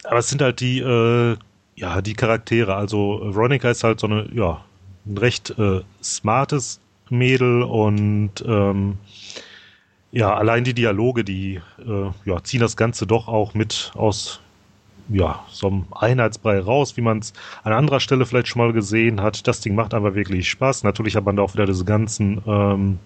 [0.04, 1.36] aber es sind halt die äh,
[1.78, 2.74] ja, die Charaktere.
[2.74, 4.64] Also Veronica ist halt so eine, ja,
[5.06, 8.98] ein recht äh, smartes Mädel und ähm,
[10.10, 14.40] ja, allein die Dialoge, die äh, ja, ziehen das Ganze doch auch mit aus
[15.08, 19.22] ja, so einem Einheitsbrei raus, wie man es an anderer Stelle vielleicht schon mal gesehen
[19.22, 19.46] hat.
[19.46, 20.82] Das Ding macht einfach wirklich Spaß.
[20.82, 22.98] Natürlich hat man da auch wieder diese ganzen ähm,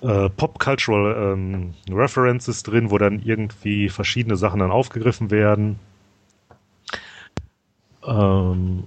[0.00, 5.78] äh, Pop-Cultural ähm, References drin, wo dann irgendwie verschiedene Sachen dann aufgegriffen werden.
[8.06, 8.84] Ähm,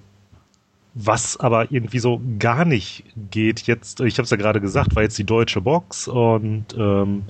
[0.96, 5.04] was aber irgendwie so gar nicht geht jetzt, ich habe es ja gerade gesagt, war
[5.04, 7.24] jetzt die deutsche Box und ähm,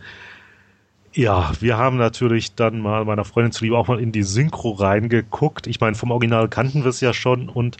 [1.14, 5.66] ja, wir haben natürlich dann mal meiner Freundin zuliebe auch mal in die Synchro reingeguckt.
[5.66, 7.78] Ich meine, vom Original kannten wir es ja schon und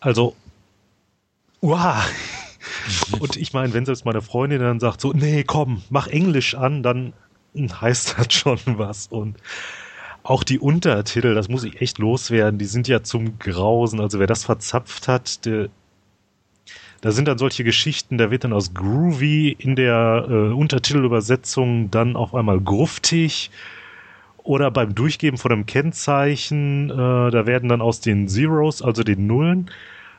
[0.00, 0.36] also,
[1.60, 2.04] wow.
[3.20, 6.82] und ich meine, wenn selbst meine Freundin dann sagt so, nee, komm, mach Englisch an,
[6.82, 7.12] dann
[7.56, 9.36] heißt das schon was und
[10.22, 14.00] auch die Untertitel, das muss ich echt loswerden, die sind ja zum Grausen.
[14.00, 15.68] Also wer das verzapft hat, der,
[17.00, 22.14] da sind dann solche Geschichten, da wird dann aus groovy in der äh, Untertitelübersetzung dann
[22.14, 23.50] auf einmal gruftig
[24.44, 26.94] oder beim Durchgeben von einem Kennzeichen, äh,
[27.30, 29.70] da werden dann aus den Zeros, also den Nullen,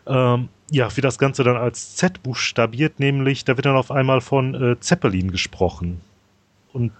[0.05, 4.19] ähm, ja, wie das Ganze dann als Z buchstabiert, nämlich da wird dann auf einmal
[4.19, 6.01] von äh, Zeppelin gesprochen.
[6.73, 6.91] Und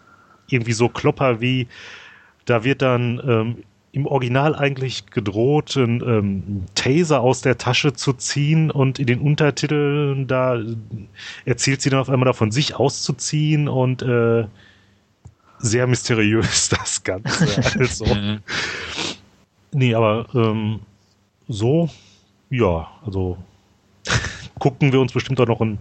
[0.48, 1.68] irgendwie so Klopper wie
[2.46, 3.64] da wird dann ähm,
[3.94, 9.20] im Original eigentlich gedroht, einen ähm, Taser aus der Tasche zu ziehen und in den
[9.20, 10.60] Untertiteln da
[11.46, 14.46] erzählt sie dann auf einmal davon, sich auszuziehen und äh,
[15.60, 17.62] sehr mysteriös das Ganze.
[17.80, 18.06] Also.
[19.72, 20.80] Nee, aber ähm,
[21.48, 21.90] so,
[22.50, 23.38] ja, also
[24.60, 25.80] gucken wir uns bestimmt auch noch ein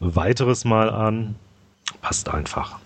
[0.00, 1.34] weiteres Mal an.
[2.00, 2.78] Passt einfach.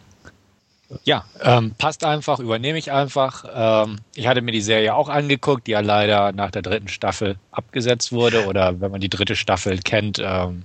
[1.04, 3.44] Ja, ähm, passt einfach, übernehme ich einfach.
[3.54, 7.36] Ähm, ich hatte mir die Serie auch angeguckt, die ja leider nach der dritten Staffel
[7.50, 10.64] abgesetzt wurde oder wenn man die dritte Staffel kennt, ähm,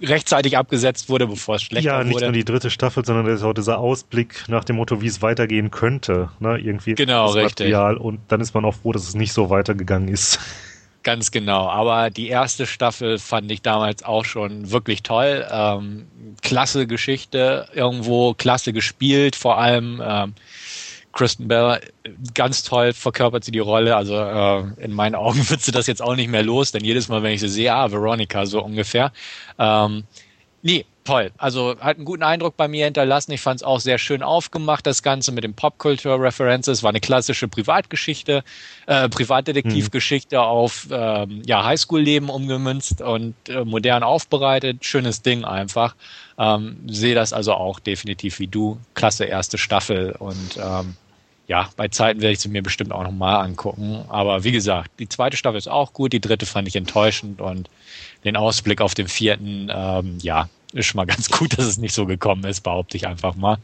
[0.00, 1.98] rechtzeitig abgesetzt wurde, bevor es schlechter wurde.
[1.98, 5.00] Ja, nicht nur die dritte Staffel, sondern das ist auch dieser Ausblick nach dem Motto,
[5.00, 6.30] wie es weitergehen könnte.
[6.40, 6.58] Ne?
[6.58, 7.66] Irgendwie genau, richtig.
[7.66, 10.38] Material und dann ist man auch froh, dass es nicht so weitergegangen ist.
[11.02, 11.68] Ganz genau.
[11.68, 15.46] Aber die erste Staffel fand ich damals auch schon wirklich toll.
[15.50, 16.06] Ähm,
[16.42, 20.34] klasse Geschichte, irgendwo klasse gespielt, vor allem ähm,
[21.12, 21.80] Kristen Bell,
[22.34, 23.96] ganz toll verkörpert sie die Rolle.
[23.96, 27.08] Also äh, in meinen Augen wird sie das jetzt auch nicht mehr los, denn jedes
[27.08, 29.12] Mal, wenn ich sie sehe, ah, Veronica, so ungefähr.
[29.58, 30.04] Ähm,
[30.62, 31.32] nee, toll.
[31.38, 33.32] Also hat einen guten Eindruck bei mir hinterlassen.
[33.32, 36.82] Ich fand es auch sehr schön aufgemacht, das Ganze mit den Popkultur-References.
[36.82, 38.44] War eine klassische Privatgeschichte,
[38.86, 40.44] äh, Privatdetektivgeschichte hm.
[40.44, 44.84] auf ähm, ja, Highschool-Leben umgemünzt und äh, modern aufbereitet.
[44.84, 45.94] Schönes Ding einfach.
[46.38, 48.78] Ähm, sehe das also auch definitiv wie du.
[48.94, 50.96] Klasse erste Staffel und ähm,
[51.48, 54.04] ja, bei Zeiten werde ich sie mir bestimmt auch nochmal angucken.
[54.08, 57.68] Aber wie gesagt, die zweite Staffel ist auch gut, die dritte fand ich enttäuschend und
[58.24, 61.94] den Ausblick auf den vierten, ähm, ja, ist schon mal ganz gut, dass es nicht
[61.94, 63.58] so gekommen ist, behaupte ich einfach mal.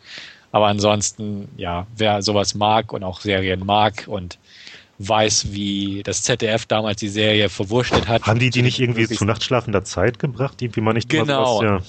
[0.50, 4.38] Aber ansonsten, ja, wer sowas mag und auch Serien mag und
[4.98, 8.26] weiß, wie das ZDF damals die Serie verwurschtelt hat.
[8.26, 10.60] Haben die die nicht irgendwie zu nachtschlafender Zeit gebracht?
[10.60, 11.58] Irgendwie mal nicht genau.
[11.58, 11.82] Was, ja.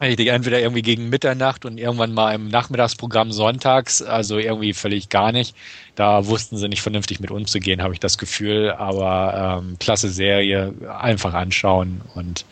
[0.00, 5.32] Richtig, entweder irgendwie gegen Mitternacht und irgendwann mal im Nachmittagsprogramm sonntags, also irgendwie völlig gar
[5.32, 5.56] nicht.
[5.96, 8.70] Da wussten sie nicht vernünftig mit umzugehen, habe ich das Gefühl.
[8.70, 12.44] Aber ähm, klasse Serie, einfach anschauen und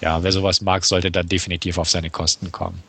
[0.00, 2.82] ja, wer sowas mag, sollte dann definitiv auf seine Kosten kommen.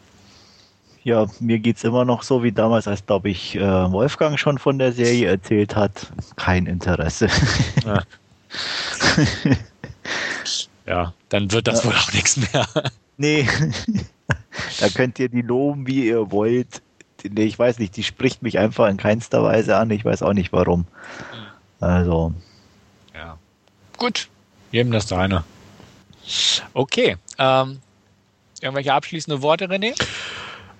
[1.04, 4.58] Ja, mir geht es immer noch so wie damals, als glaube ich äh, Wolfgang schon
[4.58, 6.12] von der Serie erzählt hat.
[6.36, 7.30] Kein Interesse.
[7.86, 8.04] Ja,
[10.86, 11.90] ja dann wird das ja.
[11.90, 12.68] wohl auch nichts mehr.
[13.18, 13.48] Nee,
[14.80, 16.82] da könnt ihr die loben, wie ihr wollt.
[17.30, 19.92] Nee, ich weiß nicht, die spricht mich einfach in keinster Weise an.
[19.92, 20.86] Ich weiß auch nicht warum.
[21.80, 22.34] Also.
[23.14, 23.38] Ja.
[23.98, 24.30] Gut,
[24.72, 25.44] jedem das deine.
[26.74, 27.18] Okay.
[27.38, 27.80] Ähm,
[28.62, 29.96] irgendwelche abschließende Worte, René?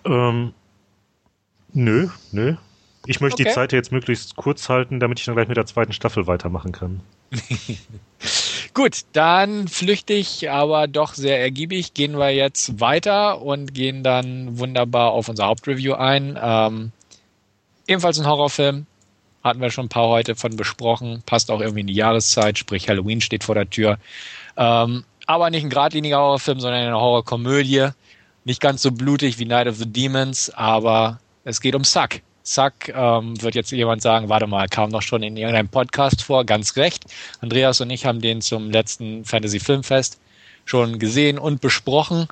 [0.06, 0.54] Ähm,
[1.74, 2.56] nö, nö.
[3.06, 3.50] Ich möchte okay.
[3.50, 6.72] die Zeit jetzt möglichst kurz halten, damit ich dann gleich mit der zweiten Staffel weitermachen
[6.72, 7.02] kann.
[8.74, 15.12] Gut, dann flüchtig, aber doch sehr ergiebig, gehen wir jetzt weiter und gehen dann wunderbar
[15.12, 16.38] auf unser Hauptreview ein.
[16.42, 16.92] Ähm,
[17.88, 18.86] ebenfalls ein Horrorfilm,
[19.44, 22.90] hatten wir schon ein paar heute von besprochen, passt auch irgendwie in die Jahreszeit, sprich
[22.90, 23.98] Halloween steht vor der Tür.
[24.58, 27.90] Ähm, aber nicht ein geradliniger Horrorfilm, sondern eine Horrorkomödie.
[28.46, 32.22] Nicht ganz so blutig wie Night of the Demons, aber es geht um Suck.
[32.42, 36.46] Suck ähm, wird jetzt jemand sagen, warte mal, kam doch schon in irgendeinem Podcast vor,
[36.46, 37.04] ganz recht.
[37.42, 40.20] Andreas und ich haben den zum letzten Fantasy Filmfest
[40.66, 42.28] schon gesehen und besprochen.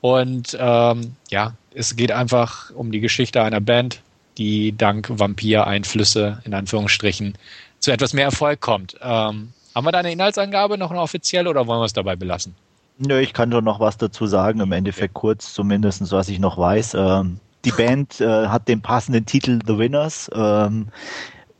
[0.00, 4.00] Und ähm, ja, es geht einfach um die Geschichte einer Band,
[4.38, 7.36] die dank Vampir-Einflüsse in Anführungsstrichen
[7.78, 8.96] zu etwas mehr Erfolg kommt.
[9.02, 12.56] Ähm, haben wir da eine Inhaltsangabe noch eine offizielle oder wollen wir es dabei belassen?
[12.98, 15.20] Nö, ich kann schon noch was dazu sagen, im Endeffekt okay.
[15.20, 16.94] kurz zumindest, was ich noch weiß.
[16.94, 20.28] Ähm, die Band äh, hat den passenden Titel The Winners.
[20.34, 20.88] Ähm,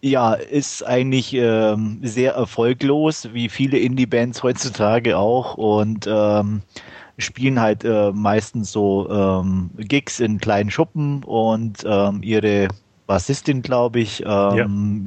[0.01, 6.62] ja, ist eigentlich ähm, sehr erfolglos, wie viele Indie-Bands heutzutage auch und ähm,
[7.19, 12.66] spielen halt äh, meistens so ähm, Gigs in kleinen Schuppen und ähm, ihre
[13.09, 14.27] Bassistin, glaube ich, ähm,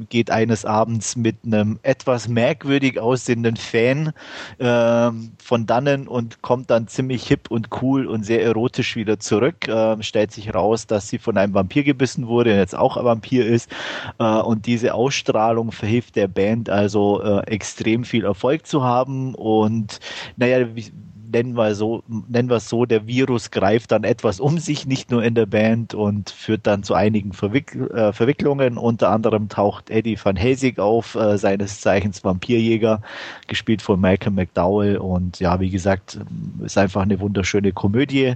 [0.00, 0.06] ja.
[0.10, 4.12] geht eines Abends mit einem etwas merkwürdig aussehenden Fan
[4.58, 9.68] ähm, von dannen und kommt dann ziemlich hip und cool und sehr erotisch wieder zurück.
[9.68, 13.04] Ähm, stellt sich raus, dass sie von einem Vampir gebissen wurde und jetzt auch ein
[13.04, 13.70] Vampir ist.
[14.18, 19.36] Äh, und diese Ausstrahlung verhilft der Band also äh, extrem viel Erfolg zu haben.
[19.36, 20.00] Und
[20.36, 20.90] naja, wie,
[21.32, 25.10] nennen wir so, nennen wir es so, der Virus greift dann etwas um sich, nicht
[25.10, 28.78] nur in der Band und führt dann zu einigen Verwick äh, Verwicklungen.
[28.78, 33.02] Unter anderem taucht Eddie Van Helsing auf, äh, seines Zeichens Vampirjäger,
[33.48, 34.98] gespielt von Malcolm McDowell.
[34.98, 36.18] Und ja, wie gesagt,
[36.62, 38.34] ist einfach eine wunderschöne Komödie.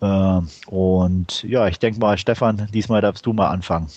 [0.00, 3.88] Äh, und ja, ich denke mal, Stefan, diesmal darfst du mal anfangen.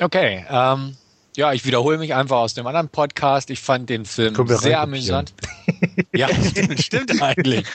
[0.00, 0.96] Okay, ähm,
[1.36, 3.50] ja, ich wiederhole mich einfach aus dem anderen Podcast.
[3.50, 5.34] Ich fand den Film sehr amüsant.
[6.14, 7.66] ja, stimmt, stimmt eigentlich.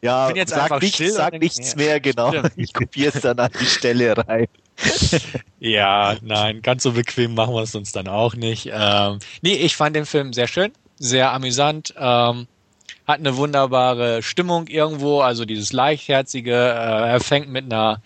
[0.00, 2.30] Ja, ich bin jetzt sag einfach nichts, still sag nichts mehr, genau.
[2.30, 2.52] Stimmt.
[2.56, 4.48] Ich kopiere es dann an die Stelle rein.
[5.60, 8.70] ja, nein, ganz so bequem machen wir es uns dann auch nicht.
[8.72, 11.94] Ähm, nee, ich fand den Film sehr schön, sehr amüsant.
[11.96, 12.46] Ähm,
[13.06, 18.00] hat eine wunderbare Stimmung irgendwo, also dieses leichtherzige, äh, er fängt mit einer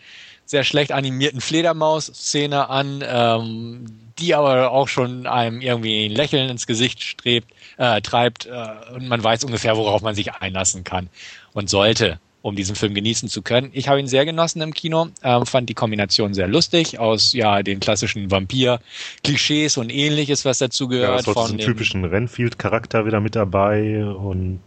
[0.47, 3.85] sehr schlecht animierten Fledermaus-Szene an, ähm,
[4.19, 9.09] die aber auch schon einem irgendwie ein Lächeln ins Gesicht strebt, äh, treibt äh, und
[9.09, 11.11] man weiß ungefähr, worauf man sich einlassen kann
[11.53, 13.71] und sollte, um diesen Film genießen zu können.
[13.73, 17.63] Ich habe ihn sehr genossen im Kino, äh, fand die Kombination sehr lustig aus ja
[17.63, 21.27] den klassischen Vampir-Klischees und ähnliches, was dazu gehört.
[21.27, 24.61] Ja, von diesen typischen Renfield-Charakter wieder mit dabei und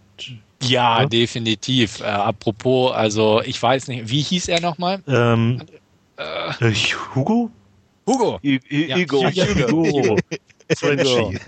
[0.63, 2.01] ja, ja, definitiv.
[2.01, 5.01] Äh, apropos, also ich weiß nicht, wie hieß er nochmal?
[5.07, 5.61] Ähm,
[6.17, 6.73] äh,
[7.15, 7.49] Hugo?
[8.05, 8.39] Hugo.
[8.43, 8.97] I I ja.
[8.97, 9.23] Hugo.
[9.71, 10.17] Hugo.
[10.75, 11.39] Frenchie.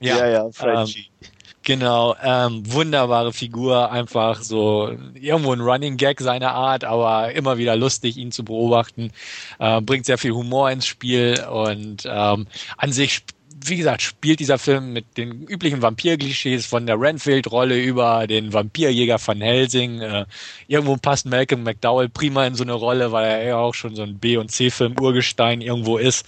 [0.00, 1.10] Ja, ja, ja Frenchie.
[1.22, 1.28] Ähm,
[1.68, 7.76] Genau, ähm, wunderbare Figur, einfach so irgendwo ein Running Gag seiner Art, aber immer wieder
[7.76, 9.10] lustig, ihn zu beobachten.
[9.58, 12.46] Äh, bringt sehr viel Humor ins Spiel und ähm,
[12.78, 13.22] an sich
[13.64, 19.18] wie gesagt, spielt dieser Film mit den üblichen Vampir-Klischees von der Renfield-Rolle über den Vampirjäger
[19.18, 20.00] von Helsing.
[20.00, 20.26] Äh,
[20.66, 24.02] irgendwo passt Malcolm McDowell prima in so eine Rolle, weil er ja auch schon so
[24.02, 26.26] ein B- und C-Film Urgestein irgendwo ist.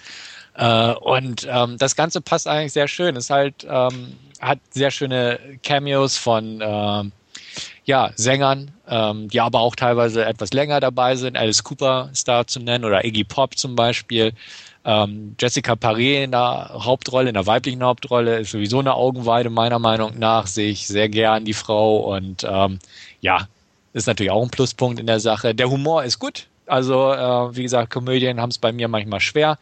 [0.55, 3.17] Äh, und ähm, das Ganze passt eigentlich sehr schön.
[3.17, 7.11] Es halt ähm, hat sehr schöne Cameos von äh,
[7.85, 11.37] ja, Sängern, ähm, die aber auch teilweise etwas länger dabei sind.
[11.37, 14.33] Alice Cooper ist da zu nennen oder Iggy Pop zum Beispiel.
[14.85, 19.79] Ähm, Jessica Paré in der Hauptrolle, in der weiblichen Hauptrolle, ist sowieso eine Augenweide meiner
[19.79, 22.79] Meinung nach, sehe ich sehr gern die Frau und ähm,
[23.21, 23.47] ja,
[23.93, 25.55] ist natürlich auch ein Pluspunkt in der Sache.
[25.55, 29.59] Der Humor ist gut, also äh, wie gesagt, Komödien haben es bei mir manchmal schwer.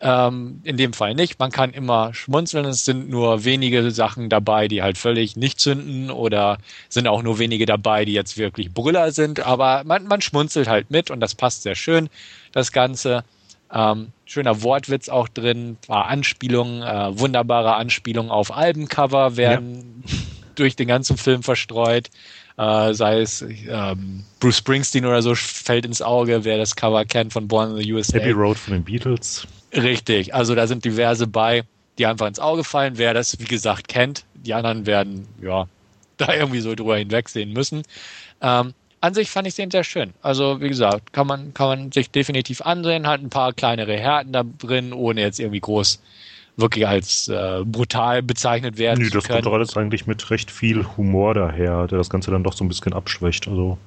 [0.00, 1.40] Ähm, in dem Fall nicht.
[1.40, 2.64] Man kann immer schmunzeln.
[2.66, 7.40] Es sind nur wenige Sachen dabei, die halt völlig nicht zünden oder sind auch nur
[7.40, 9.40] wenige dabei, die jetzt wirklich Brüller sind.
[9.40, 12.08] Aber man, man schmunzelt halt mit und das passt sehr schön,
[12.52, 13.24] das Ganze.
[13.72, 20.14] Ähm, schöner Wortwitz auch drin, paar Anspielungen, äh, wunderbare Anspielungen auf Albencover werden ja.
[20.54, 22.08] durch den ganzen Film verstreut.
[22.56, 27.32] Äh, sei es ähm, Bruce Springsteen oder so fällt ins Auge, wer das Cover kennt
[27.32, 28.18] von Born in the USA.
[28.18, 29.46] Abbey Road von den Beatles.
[29.72, 31.62] Richtig, also da sind diverse bei,
[31.98, 32.98] die einfach ins Auge fallen.
[32.98, 35.68] Wer das, wie gesagt, kennt, die anderen werden, ja,
[36.16, 37.82] da irgendwie so drüber hinwegsehen müssen.
[38.40, 40.12] Ähm, an sich fand ich den sehr schön.
[40.22, 44.32] Also, wie gesagt, kann man, kann man sich definitiv ansehen, hat ein paar kleinere Härten
[44.32, 46.00] da drin, ohne jetzt irgendwie groß
[46.56, 50.84] wirklich als äh, brutal bezeichnet werden Nö, das kommt doch alles eigentlich mit recht viel
[50.96, 53.46] Humor daher, der das Ganze dann doch so ein bisschen abschwächt.
[53.46, 53.78] Also.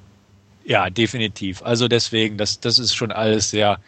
[0.64, 1.62] Ja, definitiv.
[1.64, 3.80] Also deswegen, das, das ist schon alles sehr,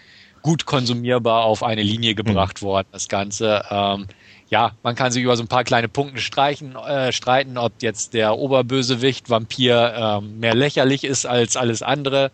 [0.43, 2.65] gut konsumierbar auf eine Linie gebracht mhm.
[2.67, 3.63] worden, das Ganze.
[3.71, 4.05] Ähm,
[4.53, 8.13] ja, man kann sich über so ein paar kleine Punkte streichen, äh, streiten, ob jetzt
[8.13, 12.29] der Oberbösewicht Vampir ähm, mehr lächerlich ist als alles andere.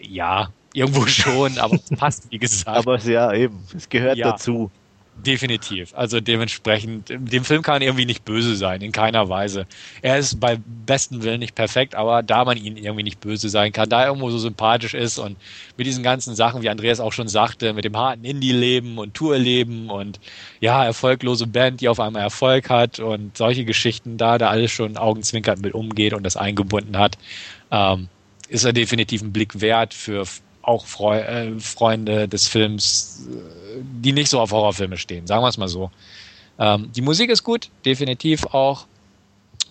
[0.00, 2.68] Ja, irgendwo schon, aber es passt, wie gesagt.
[2.68, 4.30] Aber ja, eben, es gehört ja.
[4.30, 4.70] dazu.
[5.18, 5.94] Definitiv.
[5.94, 9.66] Also dementsprechend, dem Film kann irgendwie nicht böse sein, in keiner Weise.
[10.02, 13.72] Er ist bei besten Willen nicht perfekt, aber da man ihn irgendwie nicht böse sein
[13.72, 15.38] kann, da er irgendwo so sympathisch ist und
[15.78, 19.88] mit diesen ganzen Sachen, wie Andreas auch schon sagte, mit dem harten Indie-Leben und Tour-Leben
[19.88, 20.20] und
[20.60, 24.98] ja, erfolglose Band, die auf einmal Erfolg hat und solche Geschichten da, da alles schon
[24.98, 27.16] augenzwinkert mit umgeht und das eingebunden hat,
[27.70, 28.08] ähm,
[28.48, 30.24] ist er definitiv ein Blick wert für
[30.66, 35.48] auch Freu äh, Freunde des Films, äh, die nicht so auf Horrorfilme stehen, sagen wir
[35.48, 35.90] es mal so.
[36.58, 38.86] Ähm, die Musik ist gut, definitiv auch.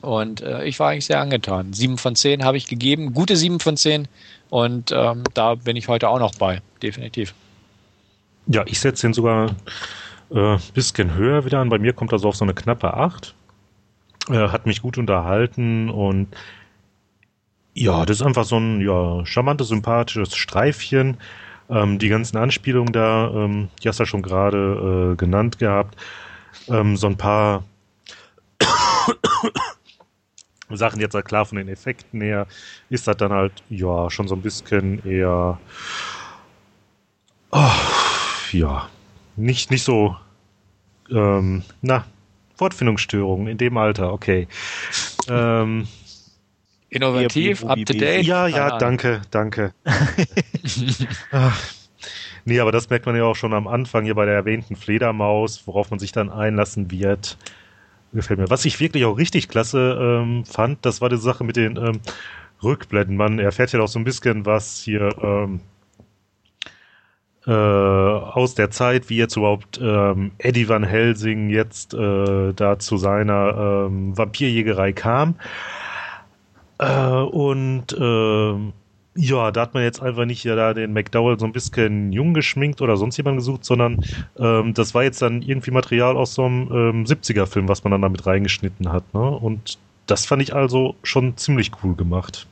[0.01, 1.73] Und äh, ich war eigentlich sehr angetan.
[1.73, 4.07] Sieben von zehn habe ich gegeben, gute sieben von zehn.
[4.49, 7.33] Und ähm, da bin ich heute auch noch bei, definitiv.
[8.47, 9.55] Ja, ich setze den sogar
[10.29, 11.69] ein äh, bisschen höher wieder an.
[11.69, 13.33] Bei mir kommt er so auf so eine knappe acht.
[14.29, 16.27] Äh, hat mich gut unterhalten und
[17.75, 21.17] ja, das ist einfach so ein ja, charmantes, sympathisches Streifchen.
[21.69, 25.95] Ähm, die ganzen Anspielungen da, ähm, die hast du ja schon gerade äh, genannt gehabt.
[26.69, 27.63] Ähm, so ein paar
[30.69, 32.47] Sachen jetzt halt klar von den Effekten her,
[32.89, 35.59] ist das dann halt, ja, schon so ein bisschen eher,
[37.51, 37.71] oh,
[38.51, 38.87] ja,
[39.35, 40.15] nicht, nicht so,
[41.11, 42.05] ähm, na,
[42.57, 44.47] Wortfindungsstörungen in dem Alter, okay.
[45.27, 45.87] Ähm,
[46.89, 48.25] Innovativ, up to date.
[48.25, 49.73] Ja, ja, danke, danke.
[52.45, 55.65] nee, aber das merkt man ja auch schon am Anfang hier bei der erwähnten Fledermaus,
[55.65, 57.37] worauf man sich dann einlassen wird.
[58.13, 58.49] Gefällt mir.
[58.49, 61.99] Was ich wirklich auch richtig klasse ähm, fand, das war die Sache mit den ähm,
[62.63, 63.17] Rückblenden.
[63.17, 65.59] Man erfährt ja auch so ein bisschen was hier ähm,
[67.45, 72.97] äh, aus der Zeit, wie jetzt überhaupt ähm, Eddie Van Helsing jetzt äh, da zu
[72.97, 75.35] seiner ähm, Vampirjägerei kam.
[77.35, 78.71] Und äh,
[79.17, 82.33] ja, da hat man jetzt einfach nicht ja da den McDowell so ein bisschen jung
[82.33, 83.99] geschminkt oder sonst jemand gesucht, sondern
[84.39, 88.03] ähm, das war jetzt dann irgendwie Material aus so einem ähm, 70er-Film, was man dann
[88.03, 89.13] damit reingeschnitten hat.
[89.13, 89.19] Ne?
[89.19, 92.47] Und das fand ich also schon ziemlich cool gemacht.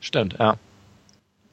[0.00, 0.56] Stimmt, ja.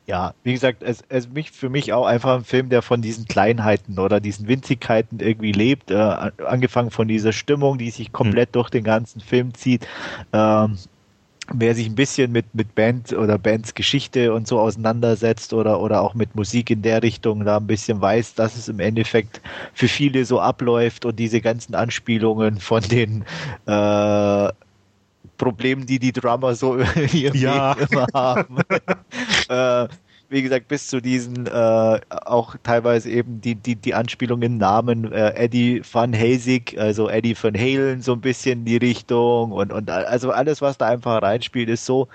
[0.05, 3.25] Ja, wie gesagt, es, es mich für mich auch einfach ein Film, der von diesen
[3.25, 5.91] Kleinheiten oder diesen Winzigkeiten irgendwie lebt.
[5.91, 8.53] Äh, angefangen von dieser Stimmung, die sich komplett hm.
[8.53, 9.87] durch den ganzen Film zieht.
[10.33, 10.77] Ähm,
[11.53, 16.01] wer sich ein bisschen mit, mit Band oder Bands Geschichte und so auseinandersetzt oder, oder
[16.01, 19.41] auch mit Musik in der Richtung da ein bisschen weiß, dass es im Endeffekt
[19.73, 23.23] für viele so abläuft und diese ganzen Anspielungen von den
[23.65, 24.49] äh,
[25.37, 26.79] Problemen, die die Drummer so
[27.13, 27.73] ja.
[27.73, 28.57] immer haben.
[29.49, 29.87] äh,
[30.29, 35.33] wie gesagt, bis zu diesen äh, auch teilweise eben die, die, die Anspielungen Namen äh,
[35.35, 39.89] Eddie Van Hazig, also Eddie Van Halen so ein bisschen in die Richtung und, und
[39.89, 42.07] also alles, was da einfach reinspielt, ist so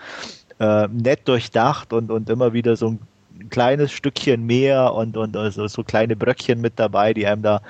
[0.60, 3.00] äh, nett durchdacht und, und immer wieder so ein
[3.44, 7.60] ein kleines Stückchen mehr und, und also so kleine Bröckchen mit dabei, die einem da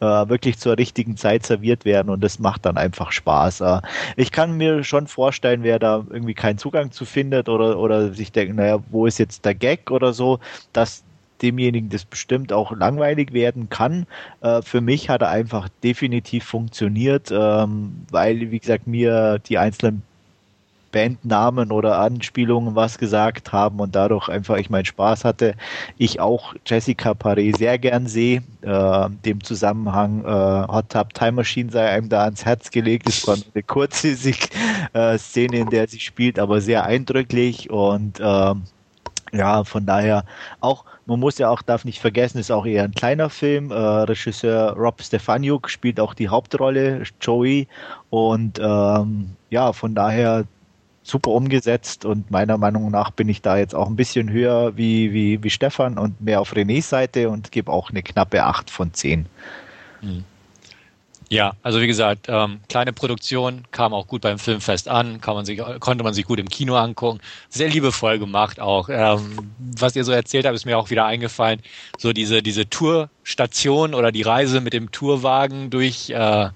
[0.00, 3.60] äh, wirklich zur richtigen Zeit serviert werden und das macht dann einfach Spaß.
[3.62, 3.80] Äh,
[4.16, 8.32] ich kann mir schon vorstellen, wer da irgendwie keinen Zugang zu findet oder, oder sich
[8.32, 10.38] denkt, naja, wo ist jetzt der Gag oder so,
[10.72, 11.04] dass
[11.42, 14.06] demjenigen das bestimmt auch langweilig werden kann.
[14.40, 20.02] Äh, für mich hat er einfach definitiv funktioniert, ähm, weil, wie gesagt, mir die einzelnen
[20.94, 25.56] Bandnamen oder Anspielungen was gesagt haben und dadurch einfach ich meinen Spaß hatte.
[25.98, 28.44] Ich auch Jessica Paré sehr gern sehe.
[28.62, 33.08] Äh, dem Zusammenhang äh, Hot Tub Time Machine sei einem da ans Herz gelegt.
[33.08, 34.08] Es war eine kurze
[34.92, 38.54] äh, Szene, in der sie spielt, aber sehr eindrücklich und äh,
[39.34, 40.24] ja, von daher
[40.60, 43.72] auch, man muss ja auch, darf nicht vergessen, ist auch eher ein kleiner Film.
[43.72, 47.66] Äh, Regisseur Rob Stefaniuk spielt auch die Hauptrolle, Joey.
[48.10, 50.44] Und ähm, ja, von daher
[51.04, 55.12] super umgesetzt und meiner Meinung nach bin ich da jetzt auch ein bisschen höher wie,
[55.12, 58.92] wie, wie Stefan und mehr auf Renés Seite und gebe auch eine knappe 8 von
[58.92, 59.26] 10.
[60.00, 60.24] Hm.
[61.28, 65.44] Ja, also wie gesagt, ähm, kleine Produktion, kam auch gut beim Filmfest an, kann man
[65.44, 67.20] sich, konnte man sich gut im Kino angucken.
[67.48, 68.88] Sehr liebevoll gemacht auch.
[68.90, 71.60] Ähm, was ihr so erzählt habt, ist mir auch wieder eingefallen.
[71.98, 76.48] So diese, diese Tourstation oder die Reise mit dem Tourwagen durch äh,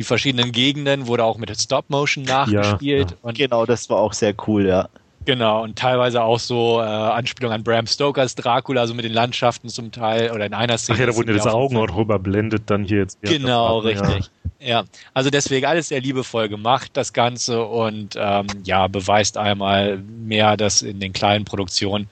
[0.00, 3.10] die verschiedenen Gegenden wurde auch mit Stop-Motion nachgespielt.
[3.10, 4.88] Ja, und genau, das war auch sehr cool, ja.
[5.26, 9.68] Genau, und teilweise auch so äh, Anspielung an Bram Stokers Dracula, so mit den Landschaften
[9.68, 10.96] zum Teil oder in einer Szene.
[10.96, 13.20] Ach ja, da wurden ja das Augen auch rüberblendet dann hier jetzt.
[13.20, 14.30] Genau, richtig.
[14.58, 14.68] Ja.
[14.68, 14.84] ja.
[15.12, 20.80] also deswegen alles sehr liebevoll gemacht, das Ganze und ähm, ja, beweist einmal mehr, dass
[20.80, 22.08] in den kleinen Produktionen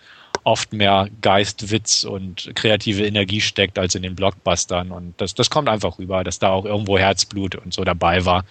[0.49, 4.91] oft mehr Geist, Witz und kreative Energie steckt als in den Blockbustern.
[4.91, 8.45] Und das, das kommt einfach rüber, dass da auch irgendwo Herzblut und so dabei war.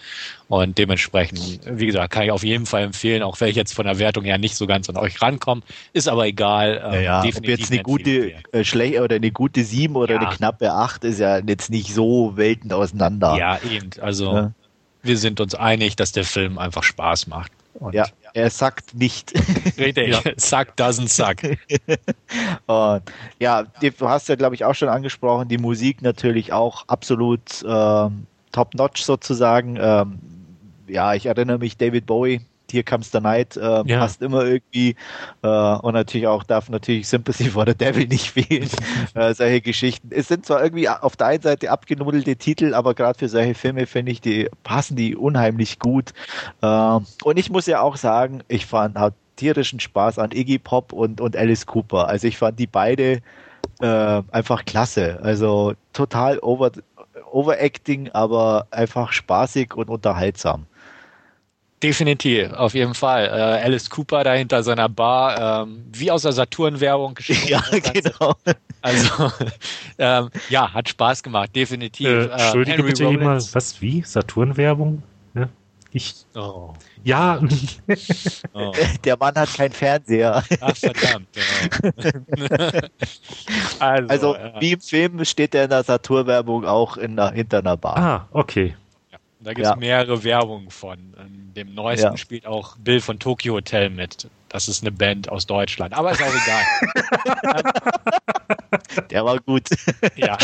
[0.46, 3.84] Und dementsprechend, wie gesagt, kann ich auf jeden Fall empfehlen, auch wenn ich jetzt von
[3.84, 6.80] der Wertung her nicht so ganz an euch rankomme, ist aber egal.
[6.84, 7.36] Ähm, ja, ja.
[7.36, 10.20] ob jetzt eine gute äh, oder eine gute 7 oder ja.
[10.20, 13.36] eine knappe 8 ist ja jetzt nicht so weltend auseinander.
[13.36, 13.90] Ja, eben.
[14.00, 14.52] Also ja.
[15.02, 17.50] wir sind uns einig, dass der Film einfach Spaß macht.
[17.78, 19.32] Und ja, er sagt nicht.
[19.78, 20.20] Richtig, ja.
[20.36, 21.42] suck doesn't suck.
[22.66, 23.02] Und,
[23.38, 28.26] ja, du hast ja, glaube ich, auch schon angesprochen, die Musik natürlich auch absolut ähm,
[28.52, 29.78] top-notch sozusagen.
[29.80, 30.18] Ähm,
[30.88, 32.40] ja, ich erinnere mich, David Bowie
[32.70, 33.98] Here Comes the Night äh, ja.
[33.98, 34.94] passt immer irgendwie
[35.42, 38.68] äh, und natürlich auch darf natürlich Sympathy for the Devil nicht fehlen.
[39.14, 40.08] äh, solche Geschichten.
[40.10, 43.86] Es sind zwar irgendwie auf der einen Seite abgenuddelte Titel, aber gerade für solche Filme
[43.86, 46.12] finde ich, die passen die unheimlich gut.
[46.62, 50.92] Äh, und ich muss ja auch sagen, ich fand hat tierischen Spaß an Iggy Pop
[50.92, 52.08] und, und Alice Cooper.
[52.08, 53.20] Also ich fand die beide
[53.80, 55.18] äh, einfach klasse.
[55.22, 56.72] Also total over,
[57.30, 60.66] overacting, aber einfach spaßig und unterhaltsam.
[61.82, 63.26] Definitiv, auf jeden Fall.
[63.26, 67.46] Äh, Alice Cooper da hinter seiner Bar, ähm, wie aus der Saturn-Werbung geschrieben.
[67.46, 67.62] Ja,
[67.92, 68.34] genau.
[68.82, 69.30] Also,
[69.98, 72.08] ähm, ja, hat Spaß gemacht, definitiv.
[72.08, 74.02] Äh, äh Entschuldige bitte immer, was, wie?
[74.02, 75.02] Saturn-Werbung?
[75.34, 75.48] Ja,
[75.92, 76.14] ich.
[76.34, 76.74] Oh.
[77.04, 77.40] Ja.
[78.52, 78.72] Oh.
[79.04, 80.42] Der Mann hat keinen Fernseher.
[80.60, 81.28] Ach, verdammt.
[81.80, 82.80] Genau.
[83.78, 84.60] also, also ja.
[84.60, 87.96] wie im Film steht er in der Saturn-Werbung auch in der, hinter einer Bar.
[87.96, 88.74] Ah, okay.
[89.40, 89.76] Da gibt es ja.
[89.76, 90.98] mehrere Werbungen von.
[91.18, 92.16] In dem neuesten ja.
[92.16, 94.28] spielt auch Bill von Tokyo Hotel mit.
[94.48, 95.94] Das ist eine Band aus Deutschland.
[95.94, 97.62] Aber ist auch egal.
[99.10, 99.68] Der war gut.
[100.16, 100.36] ja.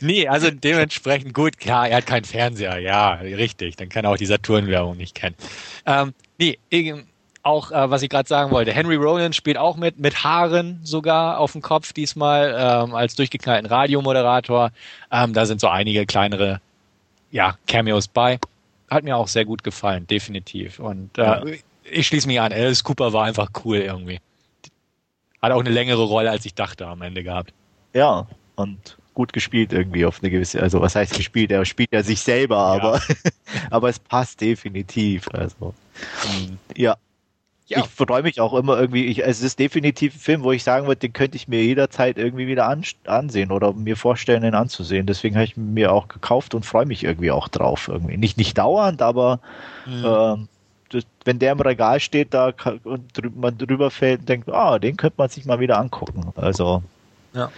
[0.00, 1.58] nee, also dementsprechend gut.
[1.58, 2.78] Klar, er hat keinen Fernseher.
[2.78, 3.76] Ja, richtig.
[3.76, 5.36] Dann kann er auch die Saturn-Werbung nicht kennen.
[5.86, 6.58] Ähm, nee,
[7.44, 11.38] auch, äh, was ich gerade sagen wollte, Henry Rollins spielt auch mit, mit Haaren sogar
[11.38, 14.70] auf dem Kopf diesmal, ähm, als durchgeknallten Radiomoderator.
[15.12, 16.60] Ähm, da sind so einige kleinere
[17.34, 18.38] ja, Cameos bei.
[18.88, 20.78] Hat mir auch sehr gut gefallen, definitiv.
[20.78, 21.44] Und äh, ja.
[21.82, 24.20] ich schließe mich an, Alice Cooper war einfach cool irgendwie.
[25.42, 27.52] Hat auch eine längere Rolle, als ich dachte, am Ende gehabt.
[27.92, 31.50] Ja, und gut gespielt irgendwie auf eine gewisse, also was heißt gespielt?
[31.50, 33.14] Er spielt ja sich selber, aber, ja.
[33.70, 35.28] aber es passt definitiv.
[35.30, 35.74] Also,
[36.38, 36.58] mhm.
[36.76, 36.96] ja.
[37.66, 37.78] Ja.
[37.78, 39.06] Ich freue mich auch immer irgendwie.
[39.06, 42.18] Ich, es ist definitiv ein Film, wo ich sagen würde, den könnte ich mir jederzeit
[42.18, 45.06] irgendwie wieder an, ansehen oder mir vorstellen, den anzusehen.
[45.06, 47.88] Deswegen habe ich mir auch gekauft und freue mich irgendwie auch drauf.
[47.88, 48.18] Irgendwie.
[48.18, 49.40] Nicht, nicht dauernd, aber
[49.86, 50.04] mhm.
[50.04, 50.48] ähm,
[50.90, 52.52] das, wenn der im Regal steht da
[52.84, 56.32] und man drüber fällt und denkt, ah, den könnte man sich mal wieder angucken.
[56.36, 56.82] Also.
[57.32, 57.50] Ja.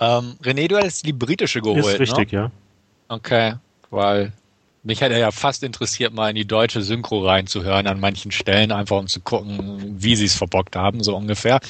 [0.00, 1.84] Ähm, René, du hast die britische geholt.
[1.84, 2.38] Ist richtig, ne?
[2.38, 2.50] ja.
[3.08, 3.54] Okay,
[3.90, 4.32] weil
[4.88, 8.96] Mich hätte ja fast interessiert, mal in die deutsche Synchro reinzuhören an manchen Stellen, einfach
[8.96, 11.60] um zu gucken, wie sie es verbockt haben, so ungefähr.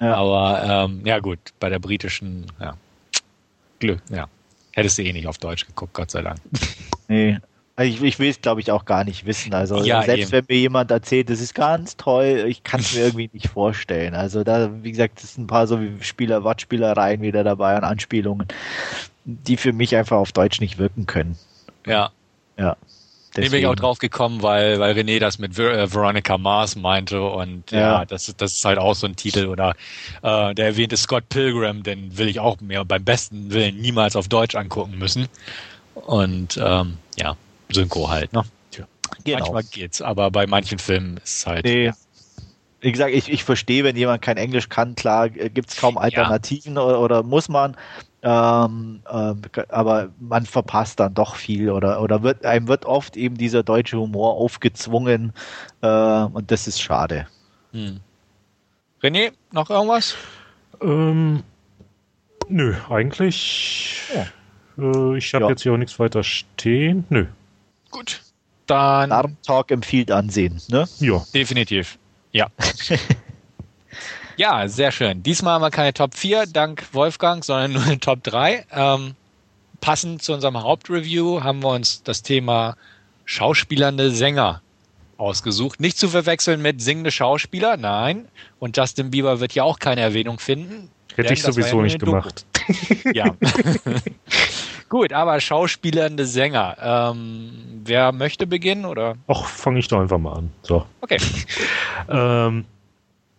[0.00, 0.16] Ja.
[0.16, 2.76] Aber ähm, ja gut, bei der britischen, ja,
[3.78, 4.26] Glück, ja.
[4.72, 6.40] Hättest du eh nicht auf Deutsch geguckt, Gott sei Dank.
[7.06, 7.36] Nee,
[7.76, 9.52] also ich, ich will es, glaube ich, auch gar nicht wissen.
[9.52, 10.32] Also ja, selbst eben.
[10.32, 14.14] wenn mir jemand erzählt, das ist ganz toll, ich kann es mir irgendwie nicht vorstellen.
[14.14, 18.48] Also da, wie gesagt, es sind ein paar so Spieler, Wortspielereien wieder dabei und Anspielungen,
[19.26, 21.36] die für mich einfach auf Deutsch nicht wirken können.
[21.86, 22.10] Ja.
[22.56, 22.76] Ja.
[23.36, 23.50] Deswegen.
[23.50, 27.20] bin ich auch drauf gekommen, weil, weil René das mit Ver äh, Veronica Mars meinte
[27.20, 29.74] und ja, ja das, das ist halt auch so ein Titel oder
[30.22, 34.28] äh, der erwähnte Scott Pilgrim, den will ich auch mir beim besten Willen niemals auf
[34.28, 35.26] Deutsch angucken müssen.
[35.94, 37.36] Und ähm, ja,
[37.70, 38.42] Synchro halt, ne?
[38.70, 38.86] Tja.
[39.24, 39.38] Genau.
[39.38, 41.64] Manchmal geht's, aber bei manchen Filmen ist es halt.
[41.64, 41.92] Nee.
[42.80, 45.96] Wie gesagt, ich, ich verstehe, wenn jemand kein Englisch kann, klar, äh, gibt es kaum
[45.96, 46.82] Alternativen ja.
[46.82, 47.76] oder, oder, muss man.
[48.26, 49.34] Ähm, äh,
[49.68, 53.98] aber man verpasst dann doch viel oder, oder wird, einem wird oft eben dieser deutsche
[53.98, 55.34] Humor aufgezwungen
[55.82, 57.26] äh, und das ist schade.
[57.72, 58.00] Hm.
[59.02, 60.14] René, noch irgendwas?
[60.80, 61.42] Ähm,
[62.48, 64.00] nö, eigentlich.
[64.14, 64.22] Ja.
[64.82, 65.50] Äh, ich habe ja.
[65.50, 67.04] jetzt hier auch nichts weiter stehen.
[67.10, 67.26] Nö.
[67.90, 68.22] Gut.
[68.64, 69.10] Dann.
[69.10, 70.88] Darmtalk empfiehlt ansehen, ne?
[70.98, 71.22] Ja.
[71.34, 71.98] Definitiv.
[72.32, 72.48] Ja.
[74.36, 75.22] ja, sehr schön.
[75.22, 78.66] Diesmal haben wir keine Top 4, dank Wolfgang, sondern nur eine Top 3.
[78.72, 79.14] Ähm,
[79.80, 82.76] passend zu unserem Hauptreview haben wir uns das Thema
[83.24, 84.62] schauspielernde Sänger
[85.16, 85.80] ausgesucht.
[85.80, 88.28] Nicht zu verwechseln mit singende Schauspieler, nein.
[88.58, 90.90] Und Justin Bieber wird ja auch keine Erwähnung finden.
[91.14, 92.44] Hätte ich sowieso ja nicht gemacht.
[93.12, 93.34] ja.
[94.88, 96.76] Gut, aber schauspielernde Sänger.
[96.80, 99.16] Ähm, wer möchte beginnen oder?
[99.28, 100.52] Ach, fange ich doch einfach mal an.
[100.62, 100.86] So.
[101.00, 101.18] Okay.
[102.08, 102.64] ähm,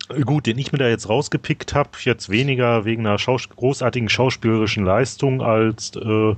[0.08, 4.86] gut, den ich mir da jetzt rausgepickt habe, jetzt weniger wegen einer Schaus großartigen schauspielerischen
[4.86, 6.36] Leistung als äh,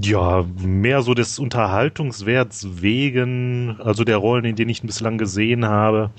[0.00, 5.66] ja, mehr so des Unterhaltungswerts wegen, also der Rollen, in denen ich ihn bislang gesehen
[5.66, 6.10] habe.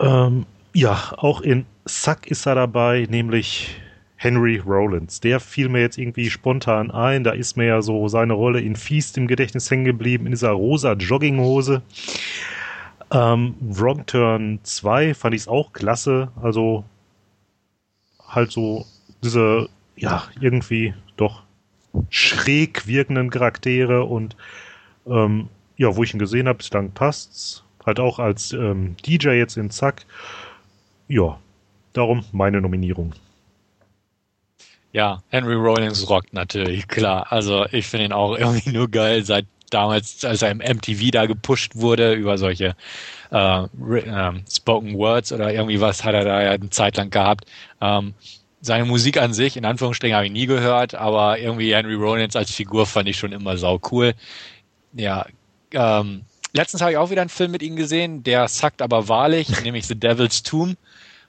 [0.00, 3.76] Ähm, ja, auch in Suck ist er dabei, nämlich
[4.16, 5.20] Henry Rollins.
[5.20, 7.24] Der fiel mir jetzt irgendwie spontan ein.
[7.24, 10.52] Da ist mir ja so seine Rolle in Feast im Gedächtnis hängen geblieben, in dieser
[10.52, 11.82] rosa Jogginghose.
[13.12, 16.32] Ähm, Wrong Turn 2 fand ich es auch klasse.
[16.40, 16.84] Also
[18.26, 18.86] halt so
[19.22, 21.42] diese, ja, irgendwie doch
[22.08, 24.34] schräg wirkenden Charaktere und
[25.06, 27.64] ähm, ja, wo ich ihn gesehen habe, bislang passt's.
[27.84, 30.06] Halt auch als ähm, DJ jetzt in Zack.
[31.08, 31.38] Ja,
[31.92, 33.14] darum meine Nominierung.
[34.92, 37.30] Ja, Henry Rollins rockt natürlich, klar.
[37.30, 41.26] Also ich finde ihn auch irgendwie nur geil, seit damals, als er im MTV da
[41.26, 42.74] gepusht wurde über solche
[43.30, 47.46] äh, äh, Spoken Words oder irgendwie was hat er da ja eine Zeit lang gehabt.
[47.80, 48.14] Ähm,
[48.60, 52.52] seine Musik an sich, in Anführungsstrichen, habe ich nie gehört, aber irgendwie Henry Rollins als
[52.52, 54.14] Figur fand ich schon immer sau cool.
[54.92, 55.26] Ja,
[55.72, 59.48] ähm, letztens habe ich auch wieder einen Film mit ihm gesehen, der sackt aber wahrlich,
[59.64, 60.76] nämlich The Devil's Tomb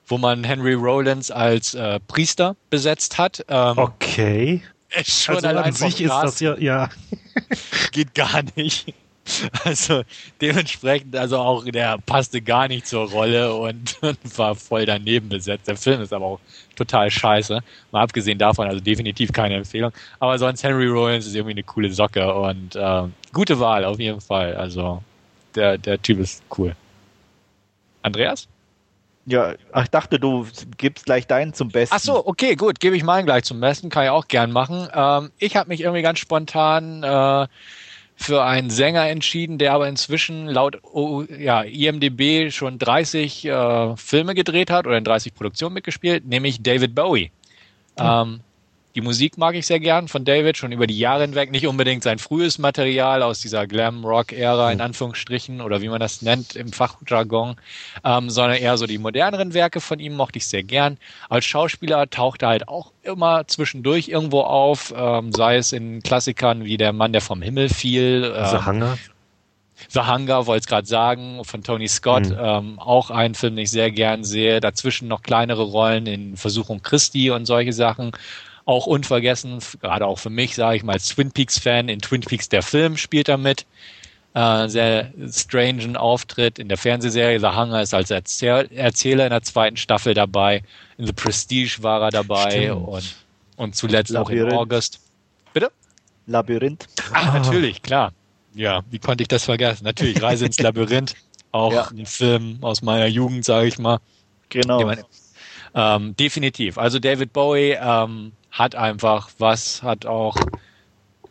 [0.06, 3.44] wo man Henry Rollins als äh, Priester besetzt hat.
[3.48, 4.62] Ähm, okay.
[5.04, 6.88] Schon also an sich ist das ja, ja.
[7.92, 8.94] Geht gar nicht.
[9.64, 10.02] Also
[10.40, 15.66] dementsprechend, also auch der passte gar nicht zur Rolle und, und, war voll daneben besetzt.
[15.66, 16.40] Der Film ist aber auch
[16.76, 17.60] total scheiße.
[17.90, 19.92] Mal abgesehen davon, also definitiv keine Empfehlung.
[20.20, 24.20] Aber sonst Henry Rollins ist irgendwie eine coole Socke und äh, gute Wahl auf jeden
[24.20, 24.54] Fall.
[24.56, 25.02] Also
[25.54, 26.76] der, der Typ ist cool.
[28.02, 28.46] Andreas?
[29.26, 30.46] Ja, ich dachte, du
[30.76, 31.94] gibst gleich deinen zum Besten.
[31.96, 34.88] Ach so, okay, gut, gebe ich meinen gleich zum Besten, kann ich auch gern machen.
[34.92, 37.46] Ähm, ich habe mich irgendwie ganz spontan äh,
[38.16, 40.78] für einen Sänger entschieden, der aber inzwischen laut
[41.38, 46.94] ja, IMDB schon 30 äh, Filme gedreht hat oder in 30 Produktionen mitgespielt, nämlich David
[46.94, 47.30] Bowie.
[47.98, 48.04] Mhm.
[48.04, 48.40] Ähm,
[48.94, 51.50] die Musik mag ich sehr gern von David, schon über die Jahre hinweg.
[51.50, 56.54] Nicht unbedingt sein frühes Material aus dieser Glam-Rock-Ära in Anführungsstrichen oder wie man das nennt
[56.54, 57.56] im Fachjargon,
[58.04, 60.98] ähm, sondern eher so die moderneren Werke von ihm mochte ich sehr gern.
[61.28, 66.64] Als Schauspieler taucht er halt auch immer zwischendurch irgendwo auf, ähm, sei es in Klassikern
[66.64, 68.32] wie Der Mann, der vom Himmel fiel.
[68.36, 68.98] Ähm, The Hunger.
[69.88, 72.38] The Hunger, wollte es gerade sagen, von Tony Scott, mhm.
[72.38, 74.60] ähm, auch ein Film, den ich sehr gern sehe.
[74.60, 78.12] Dazwischen noch kleinere Rollen in Versuchung Christi und solche Sachen.
[78.66, 82.48] Auch unvergessen, gerade auch für mich, sage ich mal, als Twin Peaks-Fan, in Twin Peaks
[82.48, 83.66] der Film spielt er mit.
[84.34, 87.38] Äh, sehr strangen Auftritt in der Fernsehserie.
[87.38, 90.62] The Hunger ist als Erzähl Erzähler in der zweiten Staffel dabei.
[90.98, 93.14] In The Prestige war er dabei und,
[93.56, 94.46] und zuletzt Labyrinth.
[94.46, 95.00] auch in August.
[95.52, 95.70] Bitte?
[96.26, 96.88] Labyrinth.
[97.12, 98.12] Ach, natürlich, klar.
[98.54, 99.84] Ja, wie konnte ich das vergessen?
[99.84, 101.14] Natürlich, Reise ins Labyrinth.
[101.52, 101.88] Auch ja.
[101.88, 104.00] ein Film aus meiner Jugend, sage ich mal.
[104.48, 104.92] Genau.
[105.72, 106.78] ähm, definitiv.
[106.78, 110.36] Also David Bowie ähm, hat einfach was, hat auch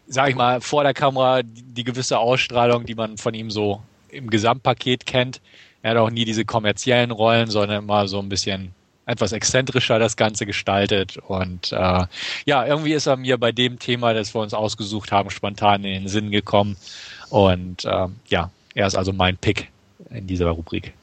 [0.07, 4.29] sag ich mal, vor der Kamera die, gewisse Ausstrahlung, die man von ihm so im
[4.29, 5.41] Gesamtpaket kennt.
[5.81, 8.73] Er hat auch nie diese kommerziellen Rollen, sondern immer so ein bisschen
[9.05, 11.17] etwas exzentrischer das Ganze gestaltet.
[11.17, 12.05] Und äh,
[12.45, 16.03] ja, irgendwie ist er mir bei dem Thema, das wir uns ausgesucht haben, spontan in
[16.03, 16.77] den Sinn gekommen.
[17.29, 19.69] Und äh, ja, er ist also mein Pick
[20.09, 20.93] in dieser Rubrik.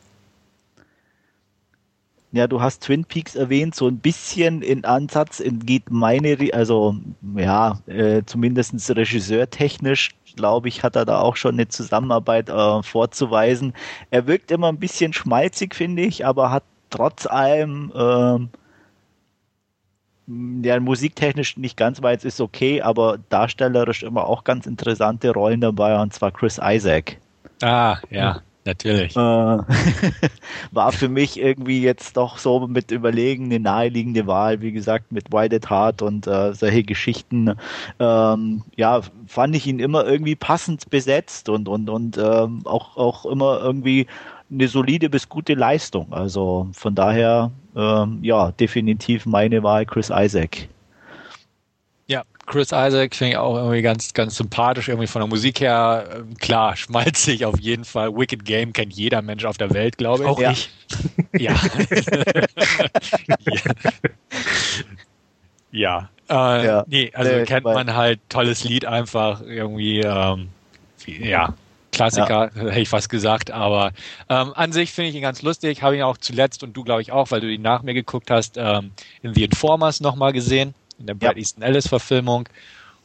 [2.32, 6.94] Ja, du hast Twin Peaks erwähnt, so ein bisschen in Ansatz geht meine, also
[7.34, 13.74] ja, äh, zumindest regisseurtechnisch, glaube ich, hat er da auch schon eine Zusammenarbeit äh, vorzuweisen.
[14.10, 18.50] Er wirkt immer ein bisschen schmalzig, finde ich, aber hat trotz allem ähm,
[20.62, 26.00] ja, musiktechnisch nicht ganz weit ist okay, aber darstellerisch immer auch ganz interessante Rollen dabei,
[26.00, 27.16] und zwar Chris Isaac.
[27.60, 28.40] Ah, ja.
[28.70, 29.16] Natürlich.
[29.16, 29.18] Äh,
[30.70, 35.32] war für mich irgendwie jetzt doch so mit Überlegen eine naheliegende Wahl, wie gesagt, mit
[35.32, 37.56] White at Heart und äh, solche Geschichten.
[37.98, 43.26] Ähm, ja, fand ich ihn immer irgendwie passend besetzt und, und, und ähm, auch, auch
[43.26, 44.06] immer irgendwie
[44.52, 46.12] eine solide bis gute Leistung.
[46.12, 50.68] Also von daher, ähm, ja, definitiv meine Wahl Chris Isaac.
[52.50, 56.24] Chris Isaac finde ich auch irgendwie ganz, ganz sympathisch, irgendwie von der Musik her.
[56.40, 58.12] Klar, schmalzig auf jeden Fall.
[58.16, 60.28] Wicked Game kennt jeder Mensch auf der Welt, glaube ich.
[60.28, 60.50] Auch ja.
[60.50, 60.70] ich.
[61.42, 61.54] Ja.
[65.70, 66.08] ja.
[66.28, 66.84] Äh, ja.
[66.88, 70.48] Nee, also nee, kennt man halt tolles Lied einfach irgendwie, ähm,
[71.06, 71.54] ja,
[71.92, 72.62] Klassiker, ja.
[72.62, 73.92] hätte ich fast gesagt, aber
[74.28, 77.02] ähm, an sich finde ich ihn ganz lustig, habe ihn auch zuletzt und du glaube
[77.02, 78.90] ich auch, weil du ihn nach mir geguckt hast, ähm,
[79.22, 81.38] in The Informers nochmal gesehen in der Brad ja.
[81.38, 82.48] Easton Ellis Verfilmung.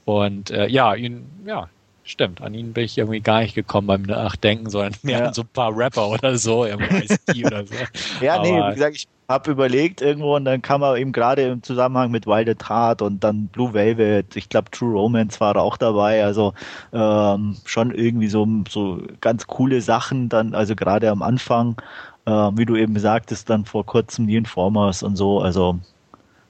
[0.06, 1.68] Und äh, ja, ihn, ja,
[2.04, 5.26] stimmt, an ihn bin ich irgendwie gar nicht gekommen beim Nachdenken, sondern mehr ja.
[5.28, 7.74] an so ein paar Rapper oder so, irgendwie oder so.
[8.22, 11.42] Ja, Aber, nee, wie gesagt, ich habe überlegt irgendwo und dann kam er eben gerade
[11.42, 15.78] im Zusammenhang mit Wilde Tat und dann Blue Velvet, ich glaube True Romance war auch
[15.78, 16.54] dabei, also
[16.94, 21.82] ähm, schon irgendwie so, so ganz coole Sachen dann, also gerade am Anfang,
[22.26, 25.80] äh, wie du eben sagtest, dann vor kurzem die Informers und so, also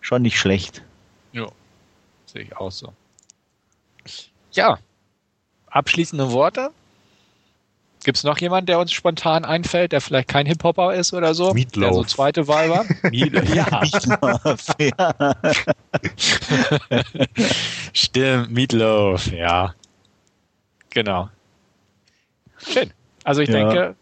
[0.01, 0.83] schon nicht schlecht.
[1.35, 1.47] Ja,
[2.25, 2.93] sehe ich auch so.
[4.53, 4.79] Ja,
[5.67, 6.71] abschließende Worte?
[8.05, 11.53] Gibt es noch jemanden, der uns spontan einfällt, der vielleicht kein Hip-Hopper ist oder so?
[11.53, 11.89] Meatloaf.
[11.89, 12.85] Der so zweite Wahl war?
[13.11, 13.81] ja.
[13.81, 15.35] Meatloaf, ja.
[17.93, 19.73] Stimmt, Meatloaf, ja.
[20.91, 21.29] Genau.
[22.57, 22.93] Schön.
[23.23, 23.55] Also ich ja.
[23.55, 23.95] denke,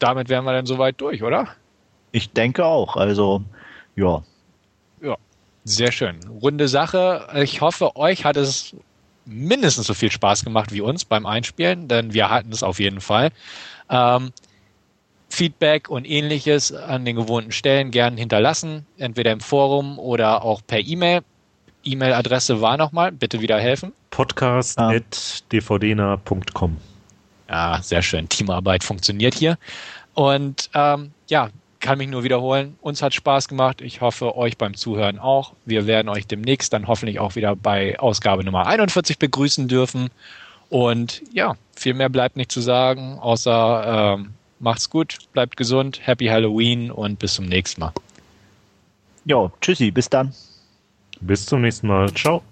[0.00, 1.46] damit wären wir dann soweit durch, oder?
[2.10, 2.96] Ich denke auch.
[2.96, 3.44] Also,
[3.94, 4.24] ja.
[5.64, 6.18] Sehr schön.
[6.42, 7.28] Runde Sache.
[7.34, 8.74] Ich hoffe, euch hat es
[9.24, 13.00] mindestens so viel Spaß gemacht wie uns beim Einspielen, denn wir hatten es auf jeden
[13.00, 13.30] Fall.
[13.88, 14.32] Ähm,
[15.30, 20.78] Feedback und ähnliches an den gewohnten Stellen gern hinterlassen, entweder im Forum oder auch per
[20.80, 21.22] E-Mail.
[21.82, 23.92] E-Mail-Adresse war nochmal, bitte wieder helfen.
[24.10, 26.76] podcast.dvdna.com.
[27.48, 28.28] Ja, sehr schön.
[28.28, 29.58] Teamarbeit funktioniert hier.
[30.14, 31.48] Und ähm, ja,
[31.84, 32.78] kann mich nur wiederholen.
[32.80, 33.82] Uns hat Spaß gemacht.
[33.82, 35.52] Ich hoffe, euch beim Zuhören auch.
[35.66, 40.08] Wir werden euch demnächst dann hoffentlich auch wieder bei Ausgabe Nummer 41 begrüßen dürfen.
[40.70, 44.30] Und ja, viel mehr bleibt nicht zu sagen, außer ähm,
[44.60, 47.92] macht's gut, bleibt gesund, Happy Halloween und bis zum nächsten Mal.
[49.26, 50.32] Ja, tschüssi, bis dann.
[51.20, 52.10] Bis zum nächsten Mal.
[52.14, 52.42] Ciao.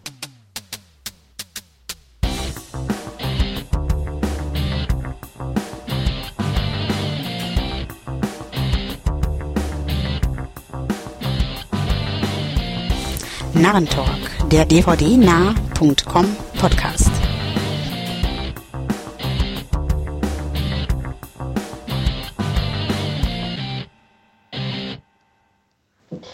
[13.73, 17.11] Narrentalk, der dvd-nah.com Podcast.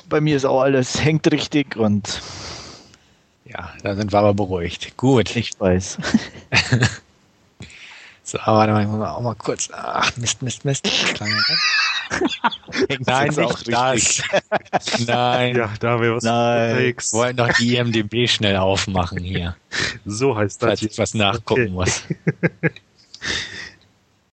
[0.08, 2.20] Bei mir ist auch alles hängt richtig und
[3.44, 4.96] ja, da sind wir aber beruhigt.
[4.96, 5.36] Gut.
[5.36, 5.98] Ich weiß.
[8.24, 9.68] so, warte mal, ich muss auch mal kurz.
[9.72, 10.88] Ach, Mist, Mist, Mist.
[13.06, 14.22] Nein, nicht das.
[15.06, 15.56] Nein.
[15.56, 16.70] Ja, da haben wir was Nein.
[16.70, 17.12] unterwegs.
[17.12, 19.56] Wollen doch die IMDB schnell aufmachen hier.
[20.04, 20.68] So heißt das.
[20.68, 21.70] Falls ich was nachgucken okay.
[21.70, 22.02] muss.